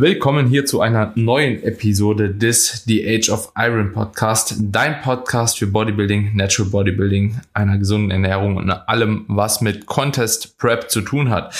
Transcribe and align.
Willkommen 0.00 0.46
hier 0.46 0.64
zu 0.64 0.80
einer 0.80 1.12
neuen 1.14 1.62
Episode 1.62 2.30
des 2.30 2.84
The 2.86 3.06
Age 3.06 3.28
of 3.28 3.52
Iron 3.54 3.92
Podcast, 3.92 4.54
dein 4.58 5.02
Podcast 5.02 5.58
für 5.58 5.66
Bodybuilding, 5.66 6.34
Natural 6.34 6.70
Bodybuilding, 6.70 7.38
einer 7.52 7.76
gesunden 7.76 8.10
Ernährung 8.10 8.56
und 8.56 8.70
allem, 8.70 9.26
was 9.28 9.60
mit 9.60 9.84
Contest 9.84 10.56
Prep 10.56 10.90
zu 10.90 11.02
tun 11.02 11.28
hat. 11.28 11.54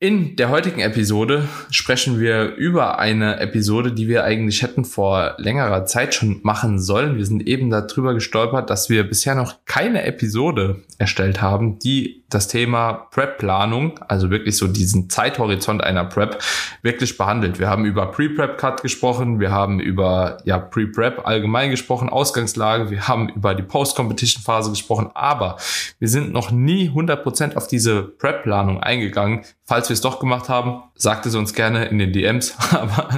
In 0.00 0.36
der 0.36 0.48
heutigen 0.48 0.78
Episode 0.78 1.48
sprechen 1.72 2.20
wir 2.20 2.54
über 2.54 3.00
eine 3.00 3.40
Episode, 3.40 3.90
die 3.90 4.06
wir 4.06 4.22
eigentlich 4.22 4.62
hätten 4.62 4.84
vor 4.84 5.34
längerer 5.38 5.86
Zeit 5.86 6.14
schon 6.14 6.38
machen 6.44 6.78
sollen. 6.78 7.16
Wir 7.16 7.26
sind 7.26 7.44
eben 7.48 7.68
darüber 7.68 8.14
gestolpert, 8.14 8.70
dass 8.70 8.88
wir 8.90 9.02
bisher 9.02 9.34
noch 9.34 9.56
keine 9.64 10.04
Episode 10.04 10.84
erstellt 10.98 11.42
haben, 11.42 11.80
die 11.80 12.22
das 12.30 12.46
Thema 12.46 12.92
Prep-Planung, 13.10 13.98
also 14.06 14.30
wirklich 14.30 14.56
so 14.56 14.66
diesen 14.66 15.08
Zeithorizont 15.08 15.82
einer 15.82 16.04
Prep, 16.04 16.38
wirklich 16.82 17.16
behandelt. 17.16 17.58
Wir 17.58 17.68
haben 17.68 17.84
über 17.86 18.10
Pre-Prep-Cut 18.10 18.82
gesprochen, 18.82 19.40
wir 19.40 19.50
haben 19.50 19.80
über 19.80 20.36
ja, 20.44 20.58
Pre-Prep 20.58 21.26
allgemein 21.26 21.70
gesprochen, 21.70 22.10
Ausgangslage, 22.10 22.90
wir 22.90 23.08
haben 23.08 23.30
über 23.30 23.54
die 23.54 23.62
Post-Competition-Phase 23.62 24.70
gesprochen, 24.70 25.10
aber 25.14 25.56
wir 25.98 26.08
sind 26.08 26.32
noch 26.32 26.50
nie 26.50 26.90
100% 26.90 27.56
auf 27.56 27.66
diese 27.66 28.02
Prep-Planung 28.02 28.80
eingegangen. 28.80 29.44
Falls 29.64 29.87
wir 29.88 29.94
es 29.94 30.00
doch 30.00 30.20
gemacht 30.20 30.48
haben, 30.48 30.82
sagt 30.94 31.26
es 31.26 31.34
uns 31.34 31.54
gerne 31.54 31.86
in 31.86 31.98
den 31.98 32.12
DMs, 32.12 32.56
aber 32.70 33.08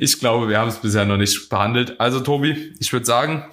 ich 0.00 0.18
glaube, 0.18 0.48
wir 0.48 0.58
haben 0.58 0.68
es 0.68 0.76
bisher 0.76 1.04
noch 1.04 1.16
nicht 1.16 1.48
behandelt. 1.48 2.00
Also 2.00 2.20
Tobi, 2.20 2.74
ich 2.78 2.92
würde 2.92 3.06
sagen, 3.06 3.44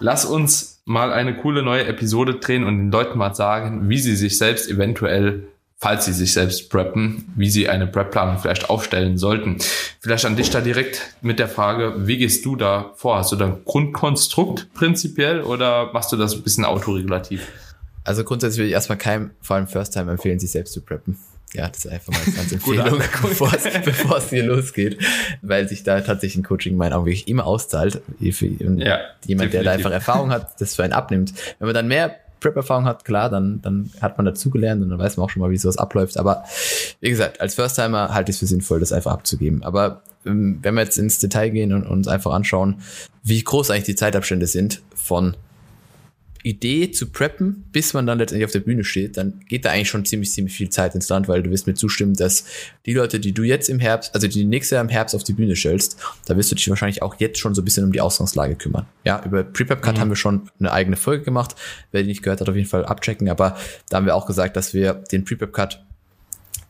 lass 0.00 0.24
uns 0.24 0.82
mal 0.84 1.12
eine 1.12 1.36
coole 1.36 1.62
neue 1.62 1.86
Episode 1.86 2.34
drehen 2.34 2.64
und 2.64 2.78
den 2.78 2.90
Leuten 2.90 3.18
mal 3.18 3.34
sagen, 3.34 3.88
wie 3.88 3.98
sie 3.98 4.16
sich 4.16 4.38
selbst 4.38 4.68
eventuell, 4.68 5.48
falls 5.78 6.04
sie 6.04 6.12
sich 6.12 6.32
selbst 6.32 6.70
preppen, 6.70 7.32
wie 7.36 7.50
sie 7.50 7.68
eine 7.68 7.86
Prep-Planung 7.86 8.38
vielleicht 8.38 8.70
aufstellen 8.70 9.18
sollten. 9.18 9.58
Vielleicht 10.00 10.24
an 10.24 10.36
dich 10.36 10.50
da 10.50 10.60
direkt 10.60 11.14
mit 11.22 11.38
der 11.38 11.48
Frage, 11.48 12.06
wie 12.06 12.18
gehst 12.18 12.44
du 12.44 12.56
da 12.56 12.92
vor? 12.96 13.18
Hast 13.18 13.32
du 13.32 13.36
da 13.36 13.46
ein 13.46 13.64
Grundkonstrukt 13.64 14.72
prinzipiell 14.74 15.42
oder 15.42 15.92
machst 15.92 16.12
du 16.12 16.16
das 16.16 16.34
ein 16.34 16.42
bisschen 16.42 16.64
autoregulativ? 16.64 17.46
Also 18.04 18.22
grundsätzlich 18.22 18.60
will 18.60 18.66
ich 18.66 18.72
erstmal 18.72 18.98
keinem, 18.98 19.30
vor 19.40 19.56
allem 19.56 19.66
First 19.66 19.94
Time, 19.94 20.10
empfehlen, 20.10 20.38
sich 20.38 20.50
selbst 20.50 20.74
zu 20.74 20.82
preppen. 20.82 21.18
Ja, 21.54 21.68
das 21.68 21.84
ist 21.84 21.90
einfach 21.90 22.12
mal 22.12 22.20
ganz 22.34 22.52
Empfehlung, 22.52 22.98
bevor 23.84 24.16
es, 24.18 24.30
hier 24.30 24.44
losgeht, 24.44 24.98
weil 25.40 25.68
sich 25.68 25.84
da 25.84 26.00
tatsächlich 26.00 26.38
ein 26.38 26.42
Coaching 26.42 26.72
in 26.72 26.78
meinen 26.78 26.92
Augen 26.92 27.06
wirklich 27.06 27.28
immer 27.28 27.46
auszahlt. 27.46 28.02
Für 28.18 28.46
ja, 28.46 28.56
jemand, 28.56 28.82
definitiv. 29.24 29.50
der 29.50 29.62
da 29.62 29.70
einfach 29.70 29.92
Erfahrung 29.92 30.30
hat, 30.30 30.60
das 30.60 30.74
für 30.74 30.82
einen 30.82 30.92
abnimmt. 30.92 31.32
Wenn 31.58 31.66
man 31.66 31.74
dann 31.74 31.86
mehr 31.86 32.16
Prep-Erfahrung 32.40 32.84
hat, 32.84 33.04
klar, 33.04 33.30
dann, 33.30 33.62
dann 33.62 33.90
hat 34.00 34.18
man 34.18 34.26
dazugelernt 34.26 34.82
und 34.82 34.90
dann 34.90 34.98
weiß 34.98 35.16
man 35.16 35.24
auch 35.24 35.30
schon 35.30 35.40
mal, 35.40 35.50
wie 35.50 35.56
sowas 35.56 35.78
abläuft. 35.78 36.18
Aber 36.18 36.44
wie 37.00 37.08
gesagt, 37.08 37.40
als 37.40 37.54
First-Timer 37.54 38.12
halte 38.12 38.30
ich 38.30 38.36
es 38.36 38.40
für 38.40 38.46
sinnvoll, 38.46 38.80
das 38.80 38.92
einfach 38.92 39.12
abzugeben. 39.12 39.62
Aber 39.62 40.02
ähm, 40.26 40.58
wenn 40.60 40.74
wir 40.74 40.82
jetzt 40.82 40.98
ins 40.98 41.20
Detail 41.20 41.50
gehen 41.50 41.72
und 41.72 41.86
uns 41.86 42.08
einfach 42.08 42.32
anschauen, 42.32 42.82
wie 43.22 43.42
groß 43.42 43.70
eigentlich 43.70 43.84
die 43.84 43.94
Zeitabstände 43.94 44.46
sind 44.46 44.82
von 44.94 45.36
Idee 46.44 46.90
zu 46.90 47.10
preppen, 47.10 47.64
bis 47.72 47.94
man 47.94 48.06
dann 48.06 48.18
letztendlich 48.18 48.44
auf 48.44 48.52
der 48.52 48.60
Bühne 48.60 48.84
steht, 48.84 49.16
dann 49.16 49.40
geht 49.48 49.64
da 49.64 49.70
eigentlich 49.70 49.88
schon 49.88 50.04
ziemlich, 50.04 50.30
ziemlich 50.30 50.54
viel 50.54 50.68
Zeit 50.68 50.94
ins 50.94 51.08
Land, 51.08 51.26
weil 51.26 51.42
du 51.42 51.50
wirst 51.50 51.66
mir 51.66 51.72
zustimmen, 51.72 52.14
dass 52.14 52.44
die 52.84 52.92
Leute, 52.92 53.18
die 53.18 53.32
du 53.32 53.42
jetzt 53.42 53.70
im 53.70 53.78
Herbst, 53.78 54.14
also 54.14 54.28
die 54.28 54.44
nächste 54.44 54.74
Jahr 54.74 54.84
im 54.84 54.90
Herbst 54.90 55.14
auf 55.14 55.24
die 55.24 55.32
Bühne 55.32 55.56
stellst, 55.56 55.96
da 56.26 56.36
wirst 56.36 56.50
du 56.50 56.54
dich 56.54 56.68
wahrscheinlich 56.68 57.00
auch 57.00 57.14
jetzt 57.18 57.38
schon 57.38 57.54
so 57.54 57.62
ein 57.62 57.64
bisschen 57.64 57.84
um 57.84 57.92
die 57.92 58.02
Ausgangslage 58.02 58.56
kümmern. 58.56 58.84
Ja, 59.04 59.24
über 59.24 59.42
Prepep 59.42 59.80
Cut 59.80 59.96
mhm. 59.96 60.00
haben 60.00 60.08
wir 60.10 60.16
schon 60.16 60.50
eine 60.60 60.70
eigene 60.70 60.96
Folge 60.96 61.24
gemacht. 61.24 61.54
Wer 61.92 62.02
die 62.02 62.08
nicht 62.08 62.22
gehört 62.22 62.42
hat, 62.42 62.48
auf 62.50 62.56
jeden 62.56 62.68
Fall 62.68 62.84
abchecken. 62.84 63.30
Aber 63.30 63.56
da 63.88 63.96
haben 63.96 64.04
wir 64.04 64.14
auch 64.14 64.26
gesagt, 64.26 64.54
dass 64.58 64.74
wir 64.74 64.92
den 64.92 65.24
Prepep 65.24 65.50
Cut 65.54 65.82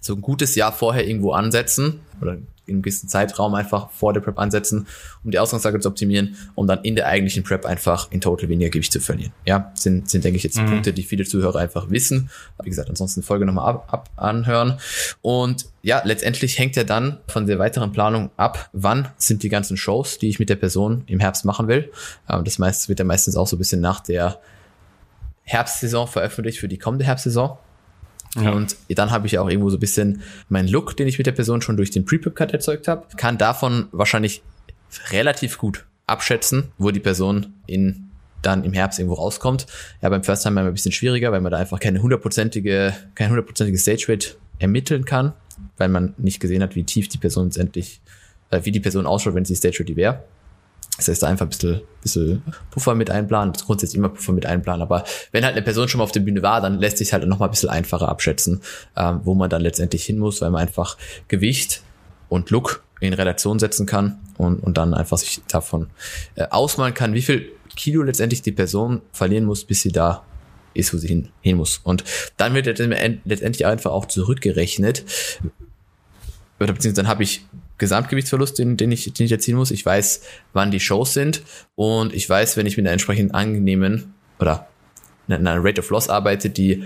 so 0.00 0.14
ein 0.14 0.20
gutes 0.20 0.54
Jahr 0.54 0.70
vorher 0.70 1.04
irgendwo 1.04 1.32
ansetzen 1.32 2.00
oder 2.20 2.38
in 2.66 2.74
einem 2.74 2.82
gewissen 2.82 3.08
Zeitraum 3.08 3.54
einfach 3.54 3.90
vor 3.90 4.12
der 4.12 4.20
Prep 4.20 4.38
ansetzen, 4.38 4.86
um 5.22 5.30
die 5.30 5.38
Ausgangslage 5.38 5.80
zu 5.80 5.88
optimieren, 5.88 6.36
um 6.54 6.66
dann 6.66 6.82
in 6.82 6.96
der 6.96 7.06
eigentlichen 7.06 7.42
Prep 7.42 7.66
einfach 7.66 8.10
in 8.10 8.20
total 8.20 8.48
weniger 8.48 8.70
Gewicht 8.70 8.92
zu 8.92 9.00
verlieren. 9.00 9.32
Ja, 9.44 9.72
sind, 9.74 10.08
sind 10.08 10.24
denke 10.24 10.36
ich 10.36 10.42
jetzt 10.42 10.58
mhm. 10.58 10.66
Punkte, 10.66 10.92
die 10.92 11.02
viele 11.02 11.24
Zuhörer 11.24 11.60
einfach 11.60 11.90
wissen. 11.90 12.30
Wie 12.62 12.70
gesagt, 12.70 12.88
ansonsten 12.88 13.22
Folge 13.22 13.44
nochmal 13.44 13.68
ab, 13.68 13.88
ab 13.90 14.10
anhören. 14.16 14.78
Und 15.22 15.66
ja, 15.82 16.00
letztendlich 16.04 16.58
hängt 16.58 16.76
ja 16.76 16.84
dann 16.84 17.18
von 17.28 17.46
der 17.46 17.58
weiteren 17.58 17.92
Planung 17.92 18.30
ab, 18.36 18.70
wann 18.72 19.08
sind 19.18 19.42
die 19.42 19.48
ganzen 19.48 19.76
Shows, 19.76 20.18
die 20.18 20.28
ich 20.28 20.38
mit 20.38 20.48
der 20.48 20.56
Person 20.56 21.02
im 21.06 21.20
Herbst 21.20 21.44
machen 21.44 21.68
will. 21.68 21.90
Ähm, 22.28 22.44
das 22.44 22.58
meiste 22.58 22.88
wird 22.88 22.98
ja 22.98 23.04
meistens 23.04 23.36
auch 23.36 23.46
so 23.46 23.56
ein 23.56 23.58
bisschen 23.58 23.80
nach 23.80 24.00
der 24.00 24.40
Herbstsaison 25.42 26.08
veröffentlicht 26.08 26.58
für 26.58 26.68
die 26.68 26.78
kommende 26.78 27.04
Herbstsaison. 27.04 27.58
Ja. 28.34 28.52
Und 28.52 28.76
dann 28.88 29.10
habe 29.10 29.26
ich 29.26 29.32
ja 29.32 29.42
auch 29.42 29.48
irgendwo 29.48 29.70
so 29.70 29.76
ein 29.76 29.80
bisschen 29.80 30.22
meinen 30.48 30.68
Look, 30.68 30.96
den 30.96 31.06
ich 31.06 31.18
mit 31.18 31.26
der 31.26 31.32
Person 31.32 31.62
schon 31.62 31.76
durch 31.76 31.90
den 31.90 32.04
Pre-Pip-Cut 32.04 32.52
erzeugt 32.52 32.88
habe, 32.88 33.06
kann 33.16 33.38
davon 33.38 33.88
wahrscheinlich 33.92 34.42
relativ 35.10 35.58
gut 35.58 35.86
abschätzen, 36.06 36.72
wo 36.78 36.90
die 36.90 37.00
Person 37.00 37.54
in 37.66 38.10
dann 38.42 38.64
im 38.64 38.72
Herbst 38.72 38.98
irgendwo 38.98 39.14
rauskommt. 39.14 39.66
Ja, 40.02 40.08
beim 40.10 40.22
First 40.22 40.42
Time 40.42 40.60
immer 40.60 40.68
ein 40.68 40.74
bisschen 40.74 40.92
schwieriger, 40.92 41.32
weil 41.32 41.40
man 41.40 41.50
da 41.50 41.58
einfach 41.58 41.80
keine 41.80 42.02
hundertprozentige, 42.02 42.94
kein 43.14 43.30
hundertprozentige 43.30 43.78
Stage 43.78 44.06
Rate 44.08 44.36
ermitteln 44.58 45.04
kann, 45.04 45.32
weil 45.78 45.88
man 45.88 46.14
nicht 46.18 46.40
gesehen 46.40 46.62
hat, 46.62 46.74
wie 46.76 46.84
tief 46.84 47.08
die 47.08 47.18
Person 47.18 47.46
letztendlich, 47.46 48.00
äh, 48.50 48.60
wie 48.64 48.70
die 48.70 48.80
Person 48.80 49.06
ausschaut, 49.06 49.34
wenn 49.34 49.44
sie 49.44 49.56
Stage 49.56 49.78
Ready 49.80 49.96
wäre. 49.96 50.24
Das 50.96 51.08
heißt, 51.08 51.24
einfach 51.24 51.46
ein 51.46 51.48
bisschen, 51.48 51.80
bisschen 52.02 52.42
Puffer 52.70 52.94
mit 52.94 53.10
einplanen, 53.10 53.52
grundsätzlich 53.52 53.98
immer 53.98 54.10
Puffer 54.10 54.32
mit 54.32 54.46
einplanen. 54.46 54.82
Aber 54.82 55.04
wenn 55.32 55.44
halt 55.44 55.56
eine 55.56 55.62
Person 55.62 55.88
schon 55.88 55.98
mal 55.98 56.04
auf 56.04 56.12
der 56.12 56.20
Bühne 56.20 56.42
war, 56.42 56.60
dann 56.60 56.78
lässt 56.78 56.98
sich 56.98 57.12
halt 57.12 57.26
noch 57.26 57.40
mal 57.40 57.46
ein 57.46 57.50
bisschen 57.50 57.68
einfacher 57.68 58.08
abschätzen, 58.08 58.60
ähm, 58.96 59.20
wo 59.24 59.34
man 59.34 59.50
dann 59.50 59.62
letztendlich 59.62 60.04
hin 60.04 60.18
muss, 60.18 60.40
weil 60.40 60.50
man 60.50 60.62
einfach 60.62 60.96
Gewicht 61.26 61.82
und 62.28 62.50
Look 62.50 62.84
in 63.00 63.12
Relation 63.12 63.58
setzen 63.58 63.86
kann 63.86 64.18
und, 64.38 64.60
und 64.60 64.78
dann 64.78 64.94
einfach 64.94 65.18
sich 65.18 65.42
davon 65.48 65.88
äh, 66.36 66.46
ausmalen 66.50 66.94
kann, 66.94 67.12
wie 67.12 67.22
viel 67.22 67.50
Kilo 67.74 68.02
letztendlich 68.02 68.42
die 68.42 68.52
Person 68.52 69.02
verlieren 69.12 69.46
muss, 69.46 69.64
bis 69.64 69.82
sie 69.82 69.90
da 69.90 70.22
ist, 70.74 70.94
wo 70.94 70.98
sie 70.98 71.08
hin, 71.08 71.28
hin 71.40 71.56
muss. 71.56 71.80
Und 71.82 72.04
dann 72.36 72.54
wird 72.54 72.66
letztendlich 72.66 73.66
einfach 73.66 73.90
auch 73.90 74.06
zurückgerechnet, 74.06 75.04
oder 76.60 76.72
beziehungsweise 76.72 77.02
dann 77.02 77.08
habe 77.08 77.24
ich 77.24 77.44
Gesamtgewichtsverlust, 77.78 78.58
den, 78.58 78.76
den, 78.76 78.92
ich, 78.92 79.12
den 79.12 79.26
ich 79.26 79.32
erzielen 79.32 79.56
muss. 79.56 79.70
Ich 79.70 79.84
weiß, 79.84 80.22
wann 80.52 80.70
die 80.70 80.80
Shows 80.80 81.14
sind 81.14 81.42
und 81.74 82.14
ich 82.14 82.28
weiß, 82.28 82.56
wenn 82.56 82.66
ich 82.66 82.76
mit 82.76 82.86
einer 82.86 82.92
entsprechend 82.92 83.34
angenehmen 83.34 84.14
oder 84.38 84.68
einer 85.28 85.64
Rate 85.64 85.80
of 85.80 85.90
Loss 85.90 86.08
arbeite, 86.08 86.50
die 86.50 86.84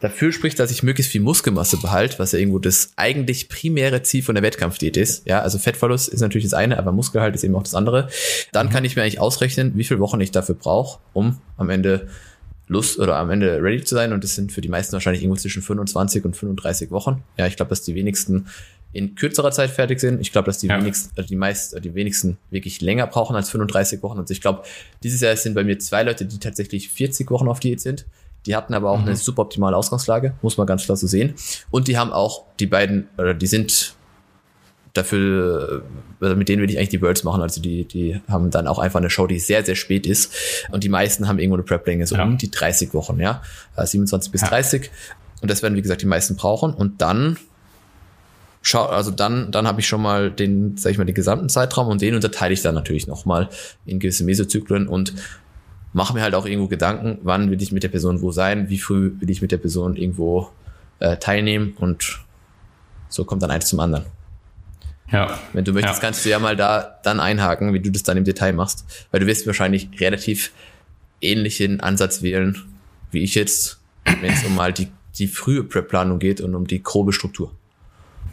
dafür 0.00 0.32
spricht, 0.32 0.58
dass 0.58 0.70
ich 0.70 0.82
möglichst 0.82 1.12
viel 1.12 1.20
Muskelmasse 1.20 1.76
behalte, 1.76 2.18
was 2.18 2.32
ja 2.32 2.38
irgendwo 2.38 2.58
das 2.58 2.92
eigentlich 2.96 3.48
primäre 3.48 4.02
Ziel 4.02 4.22
von 4.22 4.34
der 4.34 4.42
Wettkampfdiät 4.42 4.96
ist. 4.96 5.26
Ja, 5.26 5.40
also 5.40 5.58
Fettverlust 5.58 6.08
ist 6.08 6.20
natürlich 6.20 6.46
das 6.46 6.54
eine, 6.54 6.78
aber 6.78 6.92
Muskelhalt 6.92 7.34
ist 7.34 7.44
eben 7.44 7.54
auch 7.54 7.62
das 7.62 7.74
andere. 7.74 8.08
Dann 8.52 8.66
mhm. 8.66 8.70
kann 8.70 8.84
ich 8.84 8.96
mir 8.96 9.02
eigentlich 9.02 9.20
ausrechnen, 9.20 9.72
wie 9.76 9.84
viele 9.84 10.00
Wochen 10.00 10.20
ich 10.20 10.30
dafür 10.30 10.54
brauche, 10.54 11.00
um 11.12 11.38
am 11.56 11.68
Ende 11.70 12.08
Lust 12.66 12.98
oder 12.98 13.16
am 13.16 13.30
Ende 13.30 13.62
ready 13.62 13.84
zu 13.84 13.94
sein. 13.94 14.12
Und 14.12 14.24
das 14.24 14.34
sind 14.34 14.52
für 14.52 14.60
die 14.60 14.68
meisten 14.68 14.92
wahrscheinlich 14.92 15.22
irgendwo 15.22 15.40
zwischen 15.40 15.60
25 15.60 16.24
und 16.24 16.36
35 16.36 16.90
Wochen. 16.90 17.22
Ja, 17.36 17.46
ich 17.46 17.56
glaube, 17.56 17.68
dass 17.68 17.82
die 17.82 17.94
wenigsten 17.94 18.46
in 18.92 19.14
kürzerer 19.14 19.50
Zeit 19.52 19.70
fertig 19.70 20.00
sind. 20.00 20.20
Ich 20.20 20.32
glaube, 20.32 20.46
dass 20.46 20.58
die 20.58 20.66
ja. 20.66 20.78
wenigsten, 20.78 21.10
also 21.16 21.28
die 21.28 21.36
meist, 21.36 21.84
die 21.84 21.94
wenigsten 21.94 22.38
wirklich 22.50 22.80
länger 22.80 23.06
brauchen 23.06 23.36
als 23.36 23.50
35 23.50 24.02
Wochen. 24.02 24.18
Und 24.18 24.30
ich 24.30 24.40
glaube, 24.40 24.62
dieses 25.02 25.20
Jahr 25.20 25.36
sind 25.36 25.54
bei 25.54 25.64
mir 25.64 25.78
zwei 25.78 26.02
Leute, 26.02 26.24
die 26.24 26.38
tatsächlich 26.38 26.88
40 26.88 27.30
Wochen 27.30 27.48
auf 27.48 27.60
Diät 27.60 27.80
sind. 27.80 28.06
Die 28.46 28.56
hatten 28.56 28.74
aber 28.74 28.90
auch 28.90 29.00
mhm. 29.00 29.08
eine 29.08 29.16
suboptimale 29.16 29.76
Ausgangslage, 29.76 30.34
muss 30.42 30.56
man 30.56 30.66
ganz 30.66 30.84
klar 30.84 30.96
so 30.96 31.06
sehen. 31.06 31.34
Und 31.70 31.88
die 31.88 31.98
haben 31.98 32.12
auch 32.12 32.44
die 32.58 32.66
beiden, 32.66 33.08
oder 33.18 33.34
die 33.34 33.46
sind 33.46 33.94
dafür, 34.94 35.84
also 36.20 36.36
mit 36.36 36.48
denen 36.48 36.62
will 36.62 36.70
ich 36.70 36.76
eigentlich 36.76 36.88
die 36.88 37.02
Worlds 37.02 37.22
machen. 37.22 37.42
Also 37.42 37.60
die, 37.60 37.84
die 37.84 38.20
haben 38.28 38.50
dann 38.50 38.66
auch 38.66 38.78
einfach 38.78 38.98
eine 38.98 39.10
Show, 39.10 39.26
die 39.26 39.38
sehr, 39.38 39.64
sehr 39.64 39.76
spät 39.76 40.06
ist. 40.06 40.32
Und 40.72 40.84
die 40.84 40.88
meisten 40.88 41.28
haben 41.28 41.38
irgendwo 41.38 41.56
eine 41.56 41.64
Prep-Länge, 41.64 42.06
so 42.06 42.16
ja. 42.16 42.24
um 42.24 42.38
die 42.38 42.50
30 42.50 42.92
Wochen, 42.94 43.20
ja. 43.20 43.42
27 43.76 44.30
äh, 44.30 44.32
bis 44.32 44.40
ja. 44.40 44.48
30. 44.48 44.90
Und 45.42 45.50
das 45.50 45.62
werden, 45.62 45.76
wie 45.76 45.82
gesagt, 45.82 46.02
die 46.02 46.06
meisten 46.06 46.36
brauchen. 46.36 46.74
Und 46.74 47.00
dann 47.00 47.38
schau, 48.62 48.86
also 48.86 49.10
dann, 49.10 49.52
dann 49.52 49.66
habe 49.66 49.80
ich 49.80 49.88
schon 49.88 50.02
mal 50.02 50.30
den, 50.30 50.76
sag 50.76 50.92
ich 50.92 50.98
mal, 50.98 51.04
den 51.04 51.14
gesamten 51.14 51.48
Zeitraum 51.48 51.88
und 51.88 52.00
den 52.00 52.14
unterteile 52.14 52.52
ich 52.52 52.62
dann 52.62 52.74
natürlich 52.74 53.06
nochmal 53.06 53.48
in 53.86 53.98
gewisse 53.98 54.24
Mesozyklen 54.24 54.86
und 54.86 55.14
mache 55.92 56.14
mir 56.14 56.22
halt 56.22 56.34
auch 56.34 56.46
irgendwo 56.46 56.68
Gedanken, 56.68 57.18
wann 57.22 57.50
will 57.50 57.60
ich 57.60 57.72
mit 57.72 57.82
der 57.82 57.88
Person 57.88 58.22
wo 58.22 58.30
sein, 58.30 58.68
wie 58.68 58.78
früh 58.78 59.12
will 59.18 59.30
ich 59.30 59.42
mit 59.42 59.52
der 59.52 59.58
Person 59.58 59.96
irgendwo 59.96 60.50
äh, 61.00 61.16
teilnehmen 61.16 61.74
und 61.78 62.20
so 63.08 63.24
kommt 63.24 63.42
dann 63.42 63.50
eins 63.50 63.66
zum 63.66 63.80
anderen. 63.80 64.04
Ja. 65.10 65.38
Wenn 65.52 65.64
du 65.64 65.72
möchtest, 65.72 65.96
ja. 65.96 66.00
kannst 66.00 66.24
du 66.24 66.28
ja 66.28 66.38
mal 66.38 66.54
da 66.54 67.00
dann 67.02 67.18
einhaken, 67.18 67.74
wie 67.74 67.80
du 67.80 67.90
das 67.90 68.04
dann 68.04 68.16
im 68.16 68.24
Detail 68.24 68.52
machst, 68.52 68.84
weil 69.10 69.20
du 69.20 69.26
wirst 69.26 69.46
wahrscheinlich 69.46 69.88
relativ 69.98 70.52
ähnlichen 71.20 71.80
Ansatz 71.80 72.22
wählen, 72.22 72.62
wie 73.10 73.24
ich 73.24 73.34
jetzt, 73.34 73.80
wenn 74.04 74.32
es 74.32 74.44
um 74.44 74.54
mal 74.54 74.72
die, 74.72 74.88
die 75.18 75.26
frühe 75.26 75.64
Prep-Planung 75.64 76.20
geht 76.20 76.40
und 76.40 76.54
um 76.54 76.66
die 76.66 76.82
grobe 76.82 77.12
Struktur. 77.12 77.52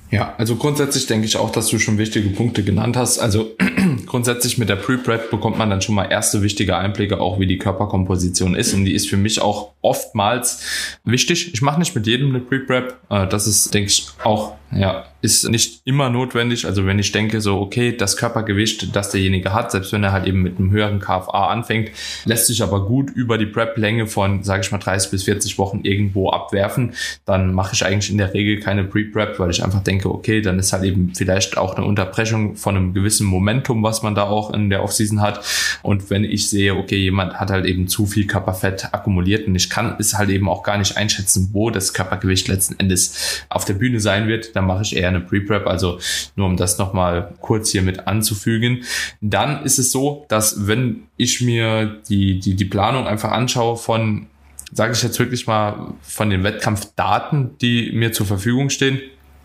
Ja, 0.09 0.35
also 0.37 0.55
grundsätzlich 0.55 1.05
denke 1.05 1.25
ich 1.25 1.35
auch, 1.35 1.51
dass 1.51 1.67
du 1.67 1.79
schon 1.79 1.97
wichtige 1.97 2.29
Punkte 2.29 2.63
genannt 2.63 2.95
hast. 2.95 3.19
Also 3.19 3.55
grundsätzlich 4.05 4.57
mit 4.57 4.69
der 4.69 4.77
Pre-Prep 4.77 5.29
bekommt 5.29 5.57
man 5.57 5.69
dann 5.69 5.81
schon 5.81 5.95
mal 5.95 6.05
erste 6.05 6.41
wichtige 6.41 6.77
Einblicke, 6.77 7.19
auch 7.19 7.39
wie 7.39 7.47
die 7.47 7.57
Körperkomposition 7.57 8.55
ist. 8.55 8.73
Und 8.73 8.85
die 8.85 8.93
ist 8.93 9.09
für 9.09 9.17
mich 9.17 9.41
auch 9.41 9.73
oftmals 9.81 10.97
wichtig. 11.03 11.53
Ich 11.53 11.61
mache 11.61 11.79
nicht 11.79 11.93
mit 11.93 12.07
jedem 12.07 12.29
eine 12.29 12.39
Pre-Prep. 12.39 12.97
Äh, 13.09 13.27
das 13.27 13.47
ist, 13.47 13.73
denke 13.73 13.89
ich, 13.89 14.07
auch 14.23 14.55
ja, 14.71 15.05
ist 15.21 15.49
nicht 15.49 15.81
immer 15.85 16.09
notwendig. 16.09 16.65
Also 16.65 16.85
wenn 16.85 16.99
ich 16.99 17.11
denke 17.11 17.41
so, 17.41 17.59
okay, 17.59 17.95
das 17.95 18.17
Körpergewicht, 18.17 18.95
das 18.95 19.09
derjenige 19.09 19.53
hat, 19.53 19.71
selbst 19.71 19.91
wenn 19.91 20.03
er 20.03 20.11
halt 20.11 20.27
eben 20.27 20.43
mit 20.43 20.59
einem 20.59 20.71
höheren 20.71 20.99
KFA 20.99 21.47
anfängt, 21.47 21.91
lässt 22.25 22.47
sich 22.47 22.61
aber 22.61 22.85
gut 22.85 23.09
über 23.11 23.37
die 23.37 23.45
Prep-Länge 23.45 24.07
von, 24.07 24.43
sage 24.43 24.61
ich 24.61 24.71
mal, 24.71 24.77
30 24.77 25.09
bis 25.11 25.23
40 25.23 25.57
Wochen 25.57 25.79
irgendwo 25.83 26.29
abwerfen, 26.29 26.93
dann 27.25 27.53
mache 27.53 27.73
ich 27.73 27.85
eigentlich 27.85 28.11
in 28.11 28.17
der 28.17 28.33
Regel 28.33 28.59
keine 28.59 28.83
Pre-Prep, 28.83 29.39
weil 29.39 29.49
ich 29.49 29.63
einfach 29.63 29.83
denke, 29.83 30.11
okay, 30.11 30.41
dann 30.41 30.59
ist 30.59 30.73
halt 30.73 30.83
eben 30.83 31.13
vielleicht 31.15 31.57
auch 31.57 31.75
eine 31.75 31.85
Unterbrechung 31.85 32.55
von 32.55 32.75
einem 32.75 32.93
gewissen 32.93 33.25
Momentum, 33.25 33.83
was 33.83 34.03
man 34.03 34.15
da 34.15 34.23
auch 34.23 34.53
in 34.53 34.69
der 34.69 34.83
Offseason 34.83 35.21
hat. 35.21 35.43
Und 35.81 36.09
wenn 36.09 36.25
ich 36.25 36.49
sehe, 36.49 36.75
okay, 36.75 36.97
jemand 36.97 37.39
hat 37.39 37.49
halt 37.49 37.65
eben 37.65 37.87
zu 37.87 38.05
viel 38.05 38.27
Körperfett 38.27 38.93
akkumuliert 38.93 39.47
und 39.47 39.55
ich 39.55 39.69
kann 39.69 39.95
es 39.97 40.17
halt 40.17 40.29
eben 40.29 40.49
auch 40.49 40.61
gar 40.63 40.77
nicht 40.77 40.97
einschätzen, 40.97 41.49
wo 41.53 41.71
das 41.71 41.93
Körpergewicht 41.93 42.47
letzten 42.47 42.79
Endes 42.79 43.43
auf 43.49 43.65
der 43.65 43.73
Bühne 43.73 43.99
sein 43.99 44.27
wird, 44.27 44.55
dann 44.57 44.65
mache 44.65 44.81
ich 44.81 44.95
eher 44.95 45.07
eine 45.07 45.21
Pre-Prep, 45.21 45.65
also 45.67 45.99
nur 46.35 46.47
um 46.47 46.57
das 46.57 46.77
nochmal 46.77 47.33
kurz 47.39 47.71
hier 47.71 47.81
mit 47.81 48.07
anzufügen. 48.07 48.83
Dann 49.21 49.63
ist 49.63 49.79
es 49.79 49.91
so, 49.91 50.25
dass 50.27 50.67
wenn 50.67 51.03
ich 51.15 51.41
mir 51.41 52.01
die, 52.09 52.39
die, 52.39 52.55
die 52.55 52.65
Planung 52.65 53.07
einfach 53.07 53.31
anschaue 53.31 53.77
von, 53.77 54.27
sage 54.73 54.93
ich 54.93 55.03
jetzt 55.03 55.19
wirklich 55.19 55.47
mal, 55.47 55.93
von 56.01 56.29
den 56.29 56.43
Wettkampfdaten, 56.43 57.57
die 57.59 57.91
mir 57.93 58.11
zur 58.11 58.25
Verfügung 58.25 58.69
stehen, 58.69 58.99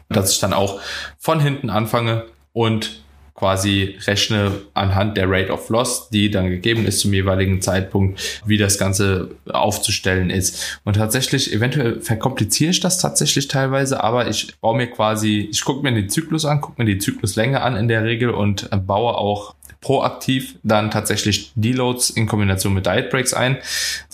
dass 0.08 0.32
ich 0.32 0.40
dann 0.40 0.52
auch 0.52 0.80
von 1.18 1.40
hinten 1.40 1.70
anfange 1.70 2.24
und 2.52 3.04
quasi 3.34 3.96
rechne 4.06 4.52
anhand 4.74 5.16
der 5.16 5.30
Rate 5.30 5.52
of 5.52 5.68
Loss, 5.68 6.10
die 6.10 6.30
dann 6.30 6.50
gegeben 6.50 6.86
ist 6.86 7.00
zum 7.00 7.12
jeweiligen 7.12 7.60
Zeitpunkt, 7.60 8.42
wie 8.46 8.58
das 8.58 8.78
Ganze 8.78 9.30
aufzustellen 9.50 10.30
ist. 10.30 10.80
Und 10.84 10.94
tatsächlich, 10.96 11.52
eventuell 11.52 12.00
verkompliziere 12.00 12.70
ich 12.70 12.80
das 12.80 12.98
tatsächlich 12.98 13.48
teilweise, 13.48 14.02
aber 14.02 14.28
ich 14.28 14.54
baue 14.60 14.76
mir 14.76 14.88
quasi, 14.88 15.48
ich 15.50 15.64
gucke 15.64 15.82
mir 15.82 15.92
den 15.92 16.08
Zyklus 16.08 16.44
an, 16.44 16.60
gucke 16.60 16.82
mir 16.82 16.86
die 16.86 16.98
Zykluslänge 16.98 17.62
an 17.62 17.76
in 17.76 17.88
der 17.88 18.04
Regel 18.04 18.30
und 18.30 18.68
baue 18.86 19.14
auch 19.14 19.54
proaktiv 19.82 20.54
dann 20.62 20.90
tatsächlich 20.90 21.52
Deloads 21.56 22.10
in 22.10 22.26
Kombination 22.26 22.72
mit 22.72 22.86
Diet 22.86 23.10
Breaks 23.10 23.34
ein, 23.34 23.58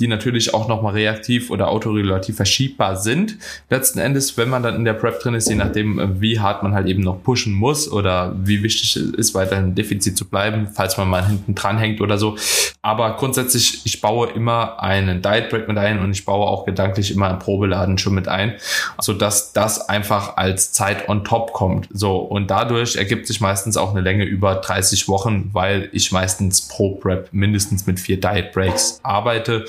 die 0.00 0.08
natürlich 0.08 0.54
auch 0.54 0.66
nochmal 0.66 0.94
reaktiv 0.94 1.50
oder 1.50 1.68
autoregulativ 1.68 2.36
verschiebbar 2.36 2.96
sind. 2.96 3.36
Letzten 3.68 3.98
Endes, 3.98 4.36
wenn 4.38 4.48
man 4.48 4.62
dann 4.62 4.76
in 4.76 4.84
der 4.84 4.94
Prep 4.94 5.20
drin 5.20 5.34
ist, 5.34 5.48
je 5.48 5.54
nachdem, 5.54 5.98
äh, 5.98 6.20
wie 6.20 6.40
hart 6.40 6.62
man 6.62 6.74
halt 6.74 6.86
eben 6.86 7.02
noch 7.02 7.22
pushen 7.22 7.52
muss 7.52 7.90
oder 7.92 8.34
wie 8.42 8.62
wichtig 8.62 8.96
es 8.96 9.02
ist, 9.02 9.34
weiterhin 9.34 9.74
Defizit 9.74 10.16
zu 10.16 10.24
bleiben, 10.24 10.68
falls 10.72 10.96
man 10.96 11.08
mal 11.08 11.26
hinten 11.26 11.54
dran 11.54 11.76
hängt 11.76 12.00
oder 12.00 12.16
so. 12.16 12.36
Aber 12.80 13.16
grundsätzlich, 13.16 13.82
ich 13.84 14.00
baue 14.00 14.28
immer 14.30 14.82
einen 14.82 15.20
Diet 15.20 15.50
Break 15.50 15.68
mit 15.68 15.76
ein 15.76 15.98
und 15.98 16.12
ich 16.12 16.24
baue 16.24 16.46
auch 16.46 16.64
gedanklich 16.64 17.10
immer 17.10 17.28
einen 17.28 17.38
Probeladen 17.38 17.98
schon 17.98 18.14
mit 18.14 18.28
ein, 18.28 18.54
so 18.98 19.12
dass 19.12 19.52
das 19.52 19.88
einfach 19.88 20.36
als 20.38 20.72
Zeit 20.72 21.08
on 21.08 21.24
top 21.24 21.52
kommt. 21.52 21.88
So. 21.92 22.16
Und 22.16 22.50
dadurch 22.50 22.96
ergibt 22.96 23.26
sich 23.26 23.42
meistens 23.42 23.76
auch 23.76 23.90
eine 23.90 24.00
Länge 24.00 24.24
über 24.24 24.54
30 24.54 25.08
Wochen, 25.08 25.50
weil 25.58 25.88
ich 25.90 26.12
meistens 26.12 26.68
pro 26.68 26.94
Prep 26.94 27.30
mindestens 27.32 27.84
mit 27.84 27.98
vier 27.98 28.20
Diet 28.20 28.52
Breaks 28.52 29.00
arbeite, 29.02 29.64